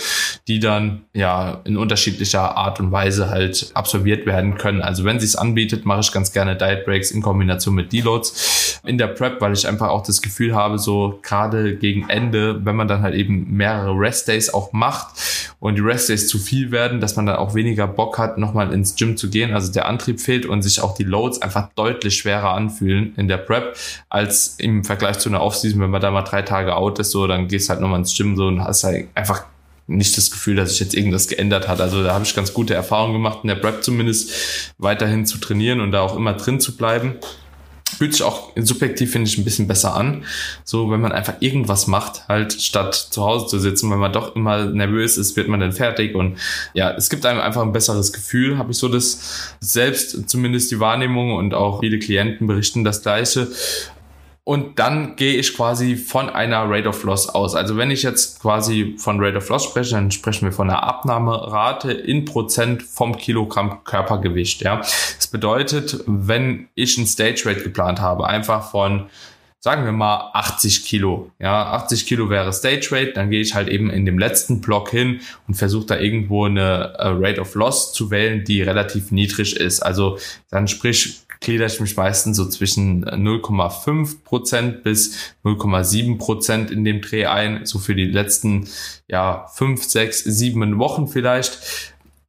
die 0.48 0.60
dann 0.60 1.02
ja 1.16 1.62
in 1.64 1.78
unterschiedlicher 1.78 2.56
Art 2.56 2.80
und 2.80 2.92
Weise 2.92 3.32
halt 3.32 3.72
absolviert 3.74 4.28
werden 4.28 4.56
können. 4.60 4.84
Also 4.84 5.04
wenn 5.04 5.20
sie 5.20 5.26
es 5.26 5.36
anbietet, 5.36 5.88
mache 5.88 6.02
ich 6.02 6.12
ganz 6.12 6.32
gerne 6.32 6.56
Diet 6.56 6.86
Breaks 6.86 7.10
in 7.10 7.24
Kombination 7.24 7.74
mit 7.74 7.92
Deloads 7.92 8.70
in 8.86 9.00
der 9.00 9.08
Prep, 9.08 9.42
weil 9.42 9.54
ich 9.54 9.68
einfach 9.68 9.90
auch 9.90 10.04
das 10.04 10.22
Gefühl 10.22 10.54
habe, 10.54 10.78
so 10.78 11.20
gerade 11.24 11.76
gegen 11.76 12.08
Ende, 12.08 12.64
wenn 12.64 12.76
man 12.76 12.88
dann 12.88 13.02
halt 13.02 13.16
eben 13.16 13.48
mehrere 13.50 13.94
Rest 13.94 14.28
Days 14.28 14.54
auch 14.54 14.72
macht 14.74 15.08
und 15.60 15.76
die 15.76 15.82
Rest 15.82 16.10
Days 16.10 16.28
zu 16.28 16.38
viel 16.38 16.72
werden, 16.72 17.02
dass 17.02 17.16
man 17.16 17.26
dann 17.26 17.38
auch 17.38 17.56
weniger 17.56 17.88
Bock 17.88 18.18
hat, 18.18 18.38
nochmal 18.38 18.72
ins 18.74 18.96
Gym 18.96 19.18
zu 19.18 19.30
gehen. 19.30 19.54
Also 19.54 19.72
der 19.72 19.88
Antrieb 19.88 20.22
fehlt 20.22 20.46
und 20.46 20.62
sich 20.62 20.82
auch 20.82 20.94
die 20.94 21.04
Loads 21.04 21.42
einfach 21.42 21.70
deutlich 21.76 22.16
schwerer 22.18 22.54
anfühlen 22.54 23.14
in 23.18 23.28
der 23.28 23.38
Prep 23.38 23.76
als 24.08 24.56
im 24.60 24.84
Vergleich 24.84 25.18
zu 25.18 25.30
einer 25.30 25.42
Offseason, 25.42 25.79
wenn 25.80 25.90
man 25.90 26.02
da 26.02 26.12
mal 26.12 26.24
drei 26.24 26.42
Tage 26.42 26.76
out 26.76 27.00
ist, 27.00 27.12
so, 27.12 27.28
dann 27.28 27.48
gehst 27.48 27.70
halt 27.70 27.82
nochmal 27.82 28.00
ins 28.00 28.16
Gym 28.16 28.36
so 28.36 28.48
und 28.48 28.64
hast 28.64 28.84
halt 28.84 29.08
einfach 29.16 29.44
nicht 29.88 30.16
das 30.18 30.30
Gefühl, 30.30 30.56
dass 30.56 30.72
sich 30.72 30.80
jetzt 30.82 30.94
irgendwas 30.94 31.28
geändert 31.28 31.68
hat. 31.68 31.82
Also 31.82 32.04
da 32.04 32.14
habe 32.14 32.24
ich 32.24 32.36
ganz 32.36 32.54
gute 32.54 32.76
Erfahrungen 32.76 33.14
gemacht, 33.14 33.40
in 33.44 33.48
der 33.48 33.56
Prep 33.56 33.84
zumindest 33.84 34.74
weiterhin 34.78 35.26
zu 35.26 35.40
trainieren 35.40 35.82
und 35.82 35.92
da 35.92 36.02
auch 36.02 36.16
immer 36.16 36.34
drin 36.34 36.60
zu 36.60 36.78
bleiben 36.78 37.16
fühlt 37.98 38.14
sich 38.14 38.24
auch 38.24 38.52
subjektiv, 38.56 39.12
finde 39.12 39.30
ich, 39.30 39.38
ein 39.38 39.44
bisschen 39.44 39.68
besser 39.68 39.96
an. 39.96 40.24
So, 40.64 40.92
wenn 40.92 41.02
man 41.02 41.12
einfach 41.12 41.36
irgendwas 41.40 41.88
macht, 41.88 42.28
halt 42.28 42.54
statt 42.54 42.96
zu 42.96 43.24
Hause 43.24 43.48
zu 43.48 43.60
sitzen, 43.60 43.92
wenn 43.92 44.00
man 44.00 44.14
doch 44.14 44.36
immer 44.36 44.66
nervös 44.66 45.18
ist, 45.18 45.36
wird 45.36 45.48
man 45.48 45.60
dann 45.60 45.74
fertig. 45.74 46.16
Und 46.16 46.38
ja, 46.74 46.92
es 46.92 47.10
gibt 47.10 47.26
einem 47.26 47.42
einfach 47.42 47.62
ein 47.62 47.74
besseres 47.74 48.14
Gefühl, 48.14 48.58
habe 48.58 48.72
ich 48.72 48.78
so 48.78 48.88
das 48.88 49.56
selbst 49.60 50.30
zumindest 50.30 50.72
die 50.72 50.80
Wahrnehmung 50.80 51.36
und 51.36 51.54
auch 51.54 51.82
viele 51.82 52.00
Klienten 52.00 52.48
berichten 52.48 52.84
das 52.84 53.02
Gleiche. 53.02 53.50
Und 54.50 54.80
dann 54.80 55.16
gehe 55.16 55.36
ich 55.36 55.56
quasi 55.56 55.96
von 55.96 56.28
einer 56.28 56.68
Rate 56.68 56.90
of 56.90 57.04
Loss 57.04 57.30
aus. 57.30 57.54
Also 57.54 57.78
wenn 57.78 57.92
ich 57.92 58.02
jetzt 58.02 58.42
quasi 58.42 58.96
von 58.98 59.24
Rate 59.24 59.38
of 59.38 59.48
Loss 59.48 59.66
spreche, 59.66 59.92
dann 59.92 60.10
sprechen 60.10 60.44
wir 60.46 60.52
von 60.52 60.72
einer 60.72 60.82
Abnahmerate 60.82 61.92
in 61.92 62.26
Prozent 62.26 62.82
vom 62.82 63.16
Kilogramm 63.16 63.84
Körpergewicht. 63.84 64.64
Ja, 64.64 64.78
das 64.78 65.28
bedeutet, 65.28 66.04
wenn 66.08 66.68
ich 66.74 66.98
ein 66.98 67.06
Stage 67.06 67.44
Rate 67.46 67.62
geplant 67.62 68.02
habe, 68.02 68.26
einfach 68.26 68.72
von 68.72 69.12
sagen 69.60 69.86
wir 69.86 69.92
mal 69.92 70.32
80 70.34 70.84
Kilo. 70.84 71.30
Ja, 71.38 71.74
80 71.74 72.08
Kilo 72.08 72.32
wäre 72.32 72.52
Stage 72.52 72.88
Rate, 72.92 73.12
dann 73.14 73.30
gehe 73.30 73.42
ich 73.42 73.54
halt 73.54 73.68
eben 73.68 73.92
in 73.92 74.08
dem 74.08 74.18
letzten 74.18 74.62
Block 74.62 74.90
hin 74.90 75.20
und 75.48 75.56
versuche 75.56 75.86
da 75.86 76.00
irgendwo 76.00 76.46
eine 76.46 76.96
äh, 76.98 77.08
Rate 77.10 77.42
of 77.42 77.54
Loss 77.54 77.94
zu 77.94 78.10
wählen, 78.10 78.44
die 78.46 78.64
relativ 78.64 79.12
niedrig 79.12 79.58
ist. 79.58 79.82
Also 79.82 80.18
dann 80.50 80.68
sprich 80.68 81.22
glieder 81.42 81.68
ich 81.68 81.80
mich 81.80 81.96
meistens 81.96 82.38
so 82.38 82.48
zwischen 82.48 83.06
0,5 83.06 84.24
Prozent 84.24 84.84
bis 84.84 85.34
0,7 85.44 86.18
Prozent 86.18 86.72
in 86.72 86.84
dem 86.84 87.02
Dreh 87.02 87.26
ein, 87.28 87.66
so 87.66 87.80
für 87.80 87.96
die 87.96 88.06
letzten 88.06 88.68
ja 89.08 89.48
fünf, 89.54 89.84
sechs, 89.84 90.24
sieben 90.24 90.80
Wochen 90.80 91.08
vielleicht. 91.08 91.60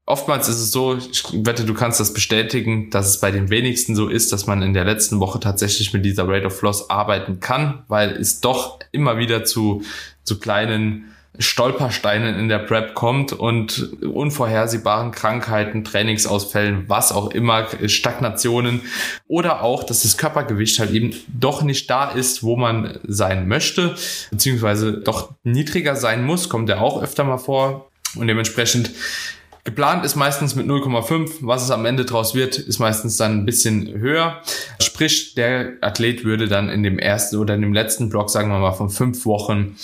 Oftmals 0.06 0.48
ist 0.48 0.60
es 0.60 0.72
so, 0.72 0.96
ich 0.96 1.24
wette, 1.32 1.64
du 1.64 1.74
kannst 1.74 2.00
das 2.00 2.12
bestätigen, 2.12 2.90
dass 2.90 3.06
es 3.06 3.20
bei 3.20 3.30
den 3.30 3.48
wenigsten 3.48 3.94
so 3.94 4.08
ist, 4.08 4.32
dass 4.32 4.46
man 4.46 4.60
in 4.62 4.74
der 4.74 4.84
letzten 4.84 5.20
Woche 5.20 5.38
tatsächlich 5.38 5.92
mit 5.92 6.04
dieser 6.04 6.26
Rate 6.26 6.46
of 6.46 6.62
Loss 6.62 6.90
arbeiten 6.90 7.38
kann, 7.38 7.84
weil 7.86 8.10
es 8.10 8.40
doch 8.40 8.80
immer 8.90 9.18
wieder 9.18 9.44
zu, 9.44 9.82
zu 10.24 10.40
kleinen 10.40 11.14
Stolpersteinen 11.40 12.38
in 12.38 12.48
der 12.48 12.58
Prep 12.58 12.94
kommt 12.94 13.32
und 13.32 13.94
unvorhersehbaren 14.02 15.10
Krankheiten, 15.10 15.84
Trainingsausfällen, 15.84 16.84
was 16.86 17.12
auch 17.12 17.30
immer, 17.30 17.66
Stagnationen 17.86 18.82
oder 19.26 19.62
auch, 19.62 19.82
dass 19.82 20.02
das 20.02 20.18
Körpergewicht 20.18 20.78
halt 20.78 20.90
eben 20.90 21.14
doch 21.28 21.62
nicht 21.62 21.88
da 21.88 22.10
ist, 22.10 22.42
wo 22.42 22.56
man 22.56 22.98
sein 23.06 23.48
möchte, 23.48 23.94
beziehungsweise 24.30 24.92
doch 24.92 25.32
niedriger 25.42 25.96
sein 25.96 26.24
muss, 26.24 26.50
kommt 26.50 26.68
ja 26.68 26.78
auch 26.78 27.02
öfter 27.02 27.24
mal 27.24 27.38
vor 27.38 27.90
und 28.16 28.26
dementsprechend 28.26 28.90
Geplant 29.64 30.06
ist 30.06 30.16
meistens 30.16 30.54
mit 30.54 30.66
0,5. 30.66 31.40
Was 31.40 31.62
es 31.62 31.70
am 31.70 31.84
Ende 31.84 32.06
draus 32.06 32.34
wird, 32.34 32.58
ist 32.58 32.78
meistens 32.78 33.18
dann 33.18 33.40
ein 33.40 33.46
bisschen 33.46 33.88
höher. 33.98 34.40
Sprich, 34.80 35.34
der 35.34 35.74
Athlet 35.82 36.24
würde 36.24 36.48
dann 36.48 36.70
in 36.70 36.82
dem 36.82 36.98
ersten 36.98 37.36
oder 37.36 37.54
in 37.54 37.60
dem 37.60 37.74
letzten 37.74 38.08
Block, 38.08 38.30
sagen 38.30 38.50
wir 38.50 38.58
mal, 38.58 38.72
von 38.72 38.88
fünf 38.88 39.26
Wochen 39.26 39.76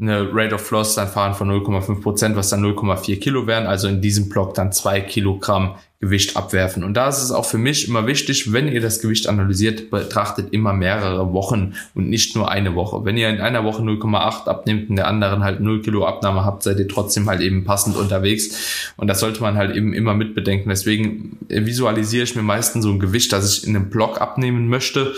eine 0.00 0.28
Rate 0.32 0.54
of 0.54 0.70
Loss 0.70 0.94
dann 0.94 1.08
fahren 1.08 1.34
von 1.34 1.50
0,5 1.50 2.00
Prozent, 2.00 2.36
was 2.36 2.48
dann 2.48 2.64
0,4 2.64 3.18
Kilo 3.18 3.46
wären. 3.46 3.66
Also 3.66 3.88
in 3.88 4.00
diesem 4.00 4.28
Block 4.28 4.54
dann 4.54 4.72
zwei 4.72 5.00
Kilogramm 5.00 5.76
Gewicht 6.00 6.34
abwerfen. 6.34 6.82
Und 6.82 6.94
da 6.94 7.08
ist 7.08 7.22
es 7.22 7.30
auch 7.30 7.44
für 7.44 7.58
mich 7.58 7.86
immer 7.86 8.06
wichtig, 8.06 8.54
wenn 8.54 8.68
ihr 8.68 8.80
das 8.80 9.02
Gewicht 9.02 9.28
analysiert, 9.28 9.90
betrachtet 9.90 10.50
immer 10.50 10.72
mehrere 10.72 11.34
Wochen 11.34 11.74
und 11.94 12.08
nicht 12.08 12.34
nur 12.34 12.50
eine 12.50 12.74
Woche. 12.74 13.04
Wenn 13.04 13.18
ihr 13.18 13.28
in 13.28 13.42
einer 13.42 13.64
Woche 13.64 13.82
0,8 13.82 14.48
abnimmt 14.48 14.88
und 14.88 14.96
der 14.96 15.08
anderen 15.08 15.44
halt 15.44 15.60
0 15.60 15.82
Kilo 15.82 16.06
Abnahme 16.06 16.42
habt, 16.42 16.62
seid 16.62 16.78
ihr 16.78 16.88
trotzdem 16.88 17.28
halt 17.28 17.42
eben 17.42 17.64
passend 17.64 17.96
unterwegs. 17.96 18.92
Und 18.96 19.08
das 19.08 19.20
sollte 19.20 19.42
man 19.42 19.58
halt 19.58 19.76
eben 19.76 19.92
immer 19.92 20.14
mitbedenken. 20.14 20.70
Deswegen 20.70 21.36
visualisiere 21.48 22.24
ich 22.24 22.34
mir 22.34 22.42
meistens 22.42 22.84
so 22.84 22.90
ein 22.90 22.98
Gewicht, 22.98 23.30
das 23.34 23.58
ich 23.58 23.66
in 23.66 23.76
einem 23.76 23.90
Block 23.90 24.22
abnehmen 24.22 24.68
möchte, 24.68 25.12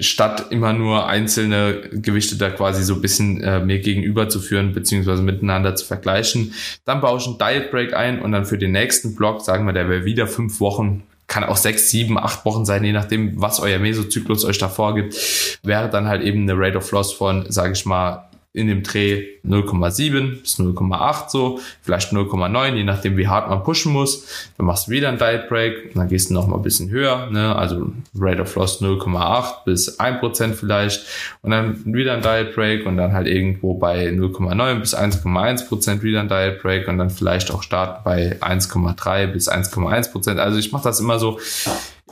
statt 0.00 0.46
immer 0.50 0.72
nur 0.72 1.06
einzelne 1.06 1.80
Gewichte 1.92 2.36
da 2.36 2.50
quasi 2.50 2.82
so 2.82 2.94
ein 2.94 3.02
bisschen 3.02 3.42
äh, 3.42 3.60
mir 3.60 3.80
gegenüber 3.80 4.28
zu 4.28 4.40
führen, 4.40 4.72
beziehungsweise 4.72 5.22
miteinander 5.22 5.74
zu 5.74 5.84
vergleichen. 5.84 6.54
Dann 6.84 7.00
baue 7.00 7.18
ich 7.18 7.26
einen 7.26 7.38
Diet 7.38 7.70
Break 7.70 7.94
ein 7.94 8.22
und 8.22 8.32
dann 8.32 8.46
für 8.46 8.58
den 8.58 8.72
nächsten 8.72 9.14
Block, 9.14 9.42
sagen 9.42 9.66
wir, 9.66 9.72
der 9.72 9.88
wäre 9.88 10.04
wieder 10.12 10.26
fünf 10.26 10.60
Wochen, 10.60 11.02
kann 11.26 11.44
auch 11.44 11.56
sechs, 11.56 11.90
sieben, 11.90 12.18
acht 12.18 12.44
Wochen 12.44 12.66
sein, 12.66 12.84
je 12.84 12.92
nachdem, 12.92 13.40
was 13.40 13.58
euer 13.58 13.78
Mesozyklus 13.78 14.44
euch 14.44 14.58
da 14.58 14.68
vorgibt, 14.68 15.58
wäre 15.62 15.88
dann 15.88 16.06
halt 16.06 16.22
eben 16.22 16.42
eine 16.42 16.58
Rate 16.58 16.78
of 16.78 16.90
Loss 16.92 17.12
von, 17.12 17.50
sage 17.50 17.72
ich 17.72 17.86
mal, 17.86 18.28
in 18.54 18.66
dem 18.66 18.82
Dreh 18.82 19.24
0,7 19.46 20.40
bis 20.42 20.58
0,8 20.58 21.30
so, 21.30 21.58
vielleicht 21.80 22.12
0,9, 22.12 22.74
je 22.74 22.84
nachdem 22.84 23.16
wie 23.16 23.26
hart 23.26 23.48
man 23.48 23.64
pushen 23.64 23.92
muss. 23.92 24.50
Dann 24.58 24.66
machst 24.66 24.86
du 24.86 24.90
wieder 24.90 25.08
einen 25.08 25.16
Diet 25.16 25.48
Break, 25.48 25.94
dann 25.94 26.08
gehst 26.08 26.28
du 26.28 26.34
noch 26.34 26.46
mal 26.46 26.56
ein 26.56 26.62
bisschen 26.62 26.90
höher, 26.90 27.30
ne? 27.30 27.56
also 27.56 27.92
Rate 28.14 28.42
of 28.42 28.54
Loss 28.54 28.82
0,8 28.82 29.64
bis 29.64 29.98
1% 29.98 30.52
vielleicht 30.52 31.06
und 31.40 31.50
dann 31.50 31.82
wieder 31.86 32.12
ein 32.12 32.20
Diet 32.20 32.54
Break 32.54 32.84
und 32.84 32.98
dann 32.98 33.14
halt 33.14 33.26
irgendwo 33.26 33.74
bei 33.74 34.08
0,9 34.08 34.80
bis 34.80 34.94
1,1% 34.94 36.02
wieder 36.02 36.20
ein 36.20 36.28
Diet 36.28 36.60
Break 36.60 36.88
und 36.88 36.98
dann 36.98 37.08
vielleicht 37.08 37.50
auch 37.50 37.62
starten 37.62 38.02
bei 38.04 38.36
1,3 38.40 39.28
bis 39.28 39.50
1,1%. 39.50 40.36
Also 40.36 40.58
ich 40.58 40.72
mache 40.72 40.84
das 40.84 41.00
immer 41.00 41.18
so 41.18 41.38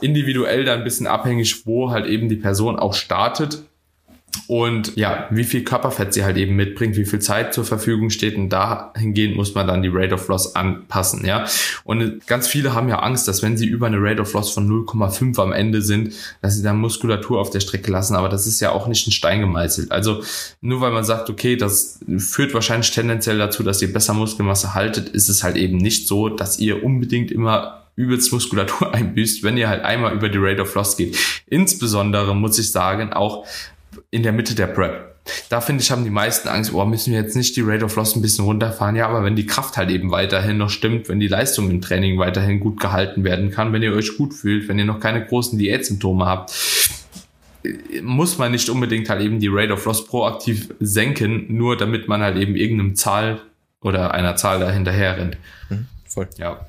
individuell 0.01 0.65
dann 0.65 0.79
ein 0.79 0.83
bisschen 0.83 1.05
abhängig, 1.05 1.67
wo 1.67 1.91
halt 1.91 2.07
eben 2.07 2.29
die 2.29 2.35
Person 2.35 2.79
auch 2.79 2.95
startet 2.95 3.63
und 4.47 4.95
ja, 4.95 5.27
wie 5.31 5.43
viel 5.43 5.63
Körperfett 5.63 6.13
sie 6.13 6.23
halt 6.23 6.37
eben 6.37 6.55
mitbringt, 6.55 6.95
wie 6.97 7.05
viel 7.05 7.19
Zeit 7.19 7.53
zur 7.53 7.65
Verfügung 7.65 8.09
steht 8.09 8.35
und 8.35 8.49
dahingehend 8.49 9.35
muss 9.35 9.55
man 9.55 9.67
dann 9.67 9.81
die 9.81 9.89
Rate 9.91 10.13
of 10.13 10.27
Loss 10.27 10.55
anpassen, 10.55 11.25
ja. 11.25 11.45
Und 11.83 12.25
ganz 12.27 12.47
viele 12.47 12.73
haben 12.73 12.89
ja 12.89 12.99
Angst, 12.99 13.27
dass 13.27 13.43
wenn 13.43 13.57
sie 13.57 13.65
über 13.65 13.87
eine 13.87 13.97
Rate 13.99 14.21
of 14.21 14.33
Loss 14.33 14.51
von 14.51 14.69
0,5 14.69 15.41
am 15.41 15.51
Ende 15.51 15.81
sind, 15.81 16.13
dass 16.41 16.55
sie 16.55 16.63
dann 16.63 16.77
Muskulatur 16.77 17.39
auf 17.39 17.49
der 17.49 17.59
Strecke 17.59 17.91
lassen, 17.91 18.15
aber 18.15 18.29
das 18.29 18.47
ist 18.47 18.59
ja 18.59 18.71
auch 18.71 18.87
nicht 18.87 19.07
ein 19.07 19.11
Stein 19.11 19.41
gemeißelt. 19.41 19.91
Also 19.91 20.23
nur 20.61 20.81
weil 20.81 20.91
man 20.91 21.03
sagt, 21.03 21.29
okay, 21.29 21.55
das 21.55 21.99
führt 22.17 22.53
wahrscheinlich 22.53 22.91
tendenziell 22.91 23.37
dazu, 23.37 23.63
dass 23.63 23.81
ihr 23.81 23.91
besser 23.91 24.13
Muskelmasse 24.13 24.73
haltet, 24.73 25.09
ist 25.09 25.29
es 25.29 25.43
halt 25.43 25.57
eben 25.57 25.77
nicht 25.77 26.07
so, 26.07 26.29
dass 26.29 26.59
ihr 26.59 26.83
unbedingt 26.83 27.31
immer 27.31 27.81
übelst 27.95 28.31
Muskulatur 28.31 28.93
einbüßt, 28.93 29.43
wenn 29.43 29.57
ihr 29.57 29.69
halt 29.69 29.83
einmal 29.83 30.13
über 30.13 30.29
die 30.29 30.37
Rate 30.39 30.61
of 30.61 30.73
Loss 30.75 30.97
geht. 30.97 31.17
Insbesondere 31.47 32.35
muss 32.35 32.57
ich 32.57 32.71
sagen, 32.71 33.13
auch 33.13 33.45
in 34.11 34.23
der 34.23 34.33
Mitte 34.33 34.55
der 34.55 34.67
Prep. 34.67 35.15
Da 35.49 35.61
finde 35.61 35.83
ich, 35.83 35.91
haben 35.91 36.03
die 36.03 36.09
meisten 36.09 36.47
Angst, 36.47 36.73
oh, 36.73 36.83
müssen 36.83 37.13
wir 37.13 37.21
jetzt 37.21 37.35
nicht 37.35 37.55
die 37.55 37.61
Rate 37.61 37.85
of 37.85 37.95
Loss 37.95 38.15
ein 38.15 38.21
bisschen 38.21 38.45
runterfahren. 38.45 38.95
Ja, 38.95 39.07
aber 39.07 39.23
wenn 39.23 39.35
die 39.35 39.45
Kraft 39.45 39.77
halt 39.77 39.89
eben 39.89 40.11
weiterhin 40.11 40.57
noch 40.57 40.69
stimmt, 40.69 41.09
wenn 41.09 41.19
die 41.19 41.27
Leistung 41.27 41.69
im 41.69 41.81
Training 41.81 42.17
weiterhin 42.17 42.59
gut 42.59 42.79
gehalten 42.79 43.23
werden 43.23 43.51
kann, 43.51 43.71
wenn 43.71 43.83
ihr 43.83 43.93
euch 43.93 44.17
gut 44.17 44.33
fühlt, 44.33 44.67
wenn 44.67 44.79
ihr 44.79 44.85
noch 44.85 44.99
keine 44.99 45.23
großen 45.23 45.57
Diätsymptome 45.57 46.25
habt, 46.25 46.53
muss 48.01 48.39
man 48.39 48.51
nicht 48.51 48.69
unbedingt 48.69 49.09
halt 49.09 49.21
eben 49.21 49.39
die 49.39 49.49
Rate 49.49 49.73
of 49.73 49.85
Loss 49.85 50.07
proaktiv 50.07 50.73
senken, 50.79 51.55
nur 51.55 51.77
damit 51.77 52.07
man 52.07 52.21
halt 52.21 52.37
eben 52.37 52.55
irgendeinem 52.55 52.95
Zahl 52.95 53.41
oder 53.81 54.13
einer 54.13 54.35
Zahl 54.35 54.59
dahinterher 54.59 55.17
rennt. 55.17 55.37
Mhm, 55.69 55.85
voll. 56.07 56.27
Ja. 56.37 56.65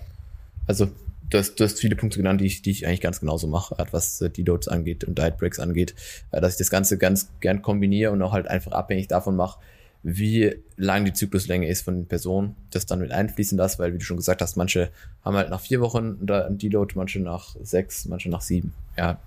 Also 0.67 0.89
du 1.33 1.39
hast, 1.39 1.55
du 1.57 1.65
hast 1.65 1.81
viele 1.81 1.97
Punkte 1.97 2.19
genannt, 2.19 2.41
die 2.41 2.47
ich, 2.47 2.63
die 2.63 2.71
ich 2.71 2.87
eigentlich 2.87 3.01
ganz 3.01 3.21
genauso 3.21 3.47
mache, 3.47 3.77
was 3.91 4.21
äh, 4.21 4.31
die 4.31 4.43
Loads 4.43 4.69
angeht 4.69 5.05
und 5.05 5.19
Diet 5.19 5.39
Breaks 5.39 5.59
angeht, 5.59 5.95
äh, 6.31 6.41
dass 6.41 6.53
ich 6.53 6.59
das 6.59 6.71
Ganze 6.71 6.99
ganz 6.99 7.31
gern 7.41 7.63
kombiniere 7.63 8.13
und 8.13 8.23
auch 8.23 8.33
halt 8.33 8.47
einfach 8.49 8.73
abhängig 8.73 9.09
davon 9.09 9.37
mache, 9.37 9.59
wie 10.03 10.57
lang 10.77 11.05
die 11.05 11.13
Zykluslänge 11.13 11.69
ist 11.69 11.83
von 11.83 11.95
den 11.95 12.07
Personen, 12.07 12.57
das 12.71 12.87
dann 12.87 12.99
mit 12.99 13.13
einfließen 13.13 13.57
lässt, 13.57 13.79
weil 13.79 13.95
wie 13.95 13.99
du 13.99 14.05
schon 14.05 14.17
gesagt 14.17 14.43
hast, 14.43 14.57
manche 14.57 14.91
haben 15.25 15.37
halt 15.37 15.49
nach 15.49 15.61
vier 15.61 15.81
Wochen 15.81 16.19
ein 16.29 16.59
Deload, 16.59 16.95
manche 16.97 17.21
nach 17.21 17.55
sechs, 17.63 18.07
manche 18.07 18.29
nach 18.29 18.41
sieben. 18.41 18.75
Ja, 18.97 19.21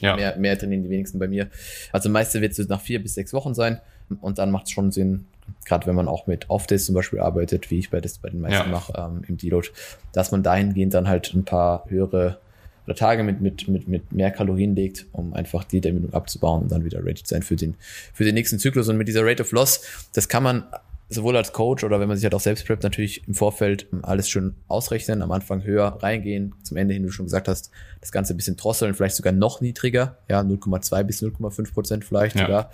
ja. 0.00 0.16
Mehr, 0.16 0.36
mehr 0.36 0.58
trainieren 0.58 0.84
die 0.84 0.90
wenigsten 0.90 1.18
bei 1.18 1.26
mir. 1.26 1.48
Also 1.90 2.08
meiste 2.08 2.40
wird 2.40 2.56
es 2.56 2.68
nach 2.68 2.80
vier 2.80 3.02
bis 3.02 3.14
sechs 3.14 3.32
Wochen 3.32 3.52
sein 3.54 3.80
und 4.20 4.38
dann 4.38 4.52
macht 4.52 4.66
es 4.66 4.72
schon 4.72 4.92
Sinn, 4.92 5.26
gerade 5.64 5.86
wenn 5.86 5.94
man 5.94 6.08
auch 6.08 6.26
mit 6.26 6.50
Off-Days 6.50 6.86
zum 6.86 6.94
Beispiel 6.94 7.20
arbeitet, 7.20 7.70
wie 7.70 7.78
ich 7.78 7.90
bei, 7.90 8.00
das 8.00 8.18
bei 8.18 8.30
den 8.30 8.40
meisten 8.40 8.68
ja. 8.70 8.72
mache 8.72 8.92
ähm, 8.96 9.22
im 9.26 9.36
Deload, 9.36 9.68
dass 10.12 10.32
man 10.32 10.42
dahingehend 10.42 10.94
dann 10.94 11.08
halt 11.08 11.32
ein 11.34 11.44
paar 11.44 11.84
höhere 11.88 12.38
oder 12.86 12.96
Tage 12.96 13.22
mit, 13.22 13.40
mit, 13.40 13.68
mit, 13.68 13.86
mit 13.86 14.12
mehr 14.12 14.30
Kalorien 14.30 14.74
legt, 14.74 15.06
um 15.12 15.34
einfach 15.34 15.64
die 15.64 15.80
Dämmung 15.80 16.12
abzubauen 16.12 16.62
und 16.62 16.72
dann 16.72 16.84
wieder 16.84 17.04
ready 17.04 17.22
zu 17.22 17.34
sein 17.34 17.42
für 17.42 17.56
den, 17.56 17.74
für 18.12 18.24
den 18.24 18.34
nächsten 18.34 18.58
Zyklus. 18.58 18.88
Und 18.88 18.96
mit 18.96 19.06
dieser 19.06 19.24
Rate 19.24 19.42
of 19.42 19.52
Loss, 19.52 20.08
das 20.14 20.28
kann 20.28 20.42
man 20.42 20.64
sowohl 21.08 21.36
als 21.36 21.52
Coach 21.52 21.84
oder 21.84 22.00
wenn 22.00 22.08
man 22.08 22.16
sich 22.16 22.24
halt 22.24 22.34
auch 22.34 22.40
selbst 22.40 22.66
preppt, 22.66 22.82
natürlich 22.82 23.26
im 23.28 23.34
Vorfeld 23.34 23.86
alles 24.02 24.28
schön 24.28 24.54
ausrechnen, 24.68 25.22
am 25.22 25.30
Anfang 25.30 25.62
höher 25.62 25.98
reingehen, 26.00 26.54
zum 26.62 26.76
Ende 26.76 26.94
hin, 26.94 27.02
wie 27.02 27.08
du 27.08 27.12
schon 27.12 27.26
gesagt 27.26 27.48
hast, 27.48 27.70
das 28.00 28.12
Ganze 28.12 28.34
ein 28.34 28.36
bisschen 28.36 28.56
drosseln, 28.56 28.94
vielleicht 28.94 29.16
sogar 29.16 29.32
noch 29.32 29.60
niedriger, 29.60 30.16
ja, 30.28 30.40
0,2 30.40 31.02
bis 31.04 31.22
0,5 31.22 31.72
Prozent 31.72 32.04
vielleicht 32.04 32.36
ja. 32.36 32.46
sogar. 32.46 32.70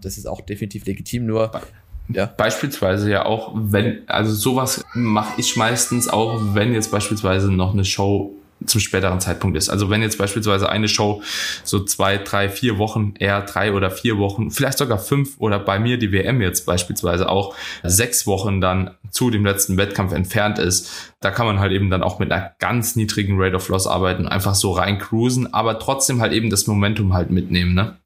Das 0.00 0.18
ist 0.18 0.26
auch 0.26 0.40
definitiv 0.40 0.86
legitim, 0.86 1.26
nur 1.26 1.52
ja. 2.08 2.26
Beispielsweise 2.26 3.10
ja 3.10 3.24
auch, 3.24 3.52
wenn, 3.54 4.02
also 4.06 4.32
sowas 4.34 4.84
mache 4.94 5.40
ich 5.40 5.56
meistens 5.56 6.08
auch, 6.08 6.40
wenn 6.54 6.74
jetzt 6.74 6.90
beispielsweise 6.90 7.50
noch 7.50 7.72
eine 7.72 7.84
Show 7.84 8.34
zum 8.66 8.80
späteren 8.80 9.20
Zeitpunkt 9.20 9.56
ist. 9.56 9.68
Also 9.68 9.90
wenn 9.90 10.02
jetzt 10.02 10.18
beispielsweise 10.18 10.68
eine 10.68 10.88
Show 10.88 11.22
so 11.64 11.84
zwei, 11.84 12.18
drei, 12.18 12.48
vier 12.48 12.78
Wochen, 12.78 13.14
eher 13.18 13.42
drei 13.42 13.72
oder 13.72 13.90
vier 13.90 14.18
Wochen, 14.18 14.50
vielleicht 14.50 14.78
sogar 14.78 14.98
fünf 14.98 15.34
oder 15.38 15.58
bei 15.58 15.78
mir 15.78 15.98
die 15.98 16.12
WM 16.12 16.40
jetzt 16.40 16.64
beispielsweise 16.64 17.28
auch 17.28 17.54
sechs 17.82 18.26
Wochen 18.26 18.60
dann 18.60 18.92
zu 19.10 19.30
dem 19.30 19.44
letzten 19.44 19.76
Wettkampf 19.76 20.12
entfernt 20.12 20.58
ist, 20.58 21.12
da 21.20 21.30
kann 21.30 21.46
man 21.46 21.60
halt 21.60 21.72
eben 21.72 21.90
dann 21.90 22.02
auch 22.02 22.18
mit 22.18 22.32
einer 22.32 22.52
ganz 22.58 22.96
niedrigen 22.96 23.40
Rate 23.40 23.56
of 23.56 23.68
Loss 23.68 23.86
arbeiten, 23.86 24.26
einfach 24.26 24.54
so 24.54 24.72
rein 24.72 24.98
cruisen, 24.98 25.52
aber 25.52 25.78
trotzdem 25.78 26.20
halt 26.20 26.32
eben 26.32 26.50
das 26.50 26.66
Momentum 26.66 27.12
halt 27.14 27.30
mitnehmen, 27.30 27.74
ne? 27.74 27.96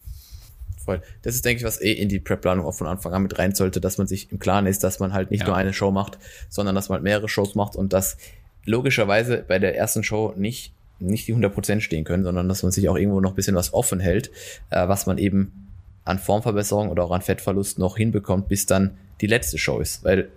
Voll. 0.89 1.03
Das 1.21 1.35
ist, 1.35 1.45
denke 1.45 1.61
ich, 1.61 1.67
was 1.67 1.83
eh 1.83 1.93
in 1.93 2.09
die 2.09 2.19
Prep-Planung 2.19 2.65
auch 2.65 2.75
von 2.75 2.87
Anfang 2.87 3.13
an 3.13 3.23
mit 3.23 3.39
rein 3.39 3.55
sollte, 3.55 3.79
dass 3.79 3.99
man 3.99 4.07
sich 4.07 4.33
im 4.33 4.39
Klaren 4.39 4.67
ist, 4.67 4.83
dass 4.83 5.01
man 5.01 5.13
halt 5.13 5.31
nicht 5.31 5.41
ja. 5.41 5.49
nur 5.49 5.57
eine 5.57 5.75
Show 5.75 5.91
macht, 5.91 6.19
sondern 6.49 6.75
dass 6.75 6.89
man 6.89 6.97
halt 6.97 7.05
mehrere 7.05 7.29
Shows 7.29 7.55
macht 7.55 7.77
und 7.77 7.93
dass 7.93 8.17
logischerweise 8.65 9.45
bei 9.47 9.59
der 9.59 9.77
ersten 9.77 10.03
Show 10.03 10.33
nicht, 10.37 10.73
nicht 10.99 11.29
die 11.29 11.35
100% 11.35 11.81
stehen 11.81 12.05
können, 12.05 12.25
sondern 12.25 12.49
dass 12.49 12.63
man 12.63 12.73
sich 12.73 12.89
auch 12.89 12.97
irgendwo 12.97 13.21
noch 13.21 13.33
ein 13.33 13.37
bisschen 13.37 13.55
was 13.55 13.75
offen 13.75 14.01
hält, 14.01 14.31
äh, 14.71 14.89
was 14.89 15.05
man 15.05 15.19
eben 15.19 15.69
an 16.05 16.19
Formverbesserung 16.19 16.89
oder 16.89 17.05
auch 17.05 17.11
an 17.11 17.21
Fettverlust 17.21 17.79
noch 17.79 17.99
hinbekommt, 17.99 18.49
bis 18.49 18.65
dann 18.65 18.97
die 19.21 19.27
letzte 19.27 19.59
Show 19.59 19.81
ist. 19.81 20.05
Weil 20.05 20.31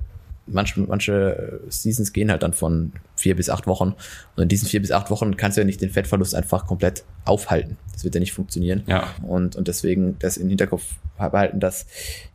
manche, 0.48 0.80
manche 0.82 1.62
Seasons 1.70 2.14
gehen 2.14 2.32
halt 2.32 2.44
dann 2.44 2.54
von 2.54 2.94
vier 3.16 3.36
bis 3.36 3.50
acht 3.50 3.68
Wochen. 3.68 3.96
Und 4.36 4.44
in 4.44 4.48
diesen 4.48 4.68
vier 4.68 4.82
bis 4.82 4.92
acht 4.92 5.10
Wochen 5.10 5.38
kannst 5.38 5.58
du 5.58 5.62
ja 5.62 5.66
nicht 5.66 5.82
den 5.82 5.90
Fettverlust 5.90 6.36
einfach 6.36 6.66
komplett 6.66 7.04
aufhalten. 7.26 7.78
Das 7.94 8.04
wird 8.04 8.16
ja 8.16 8.20
nicht 8.20 8.34
funktionieren. 8.34 8.84
Ja. 8.88 9.14
Und, 9.22 9.56
und 9.56 9.68
deswegen 9.68 10.18
das 10.20 10.38
in 10.38 10.44
den 10.44 10.50
Hinterkopf 10.50 10.84
behalten, 11.18 11.60
dass, 11.60 11.86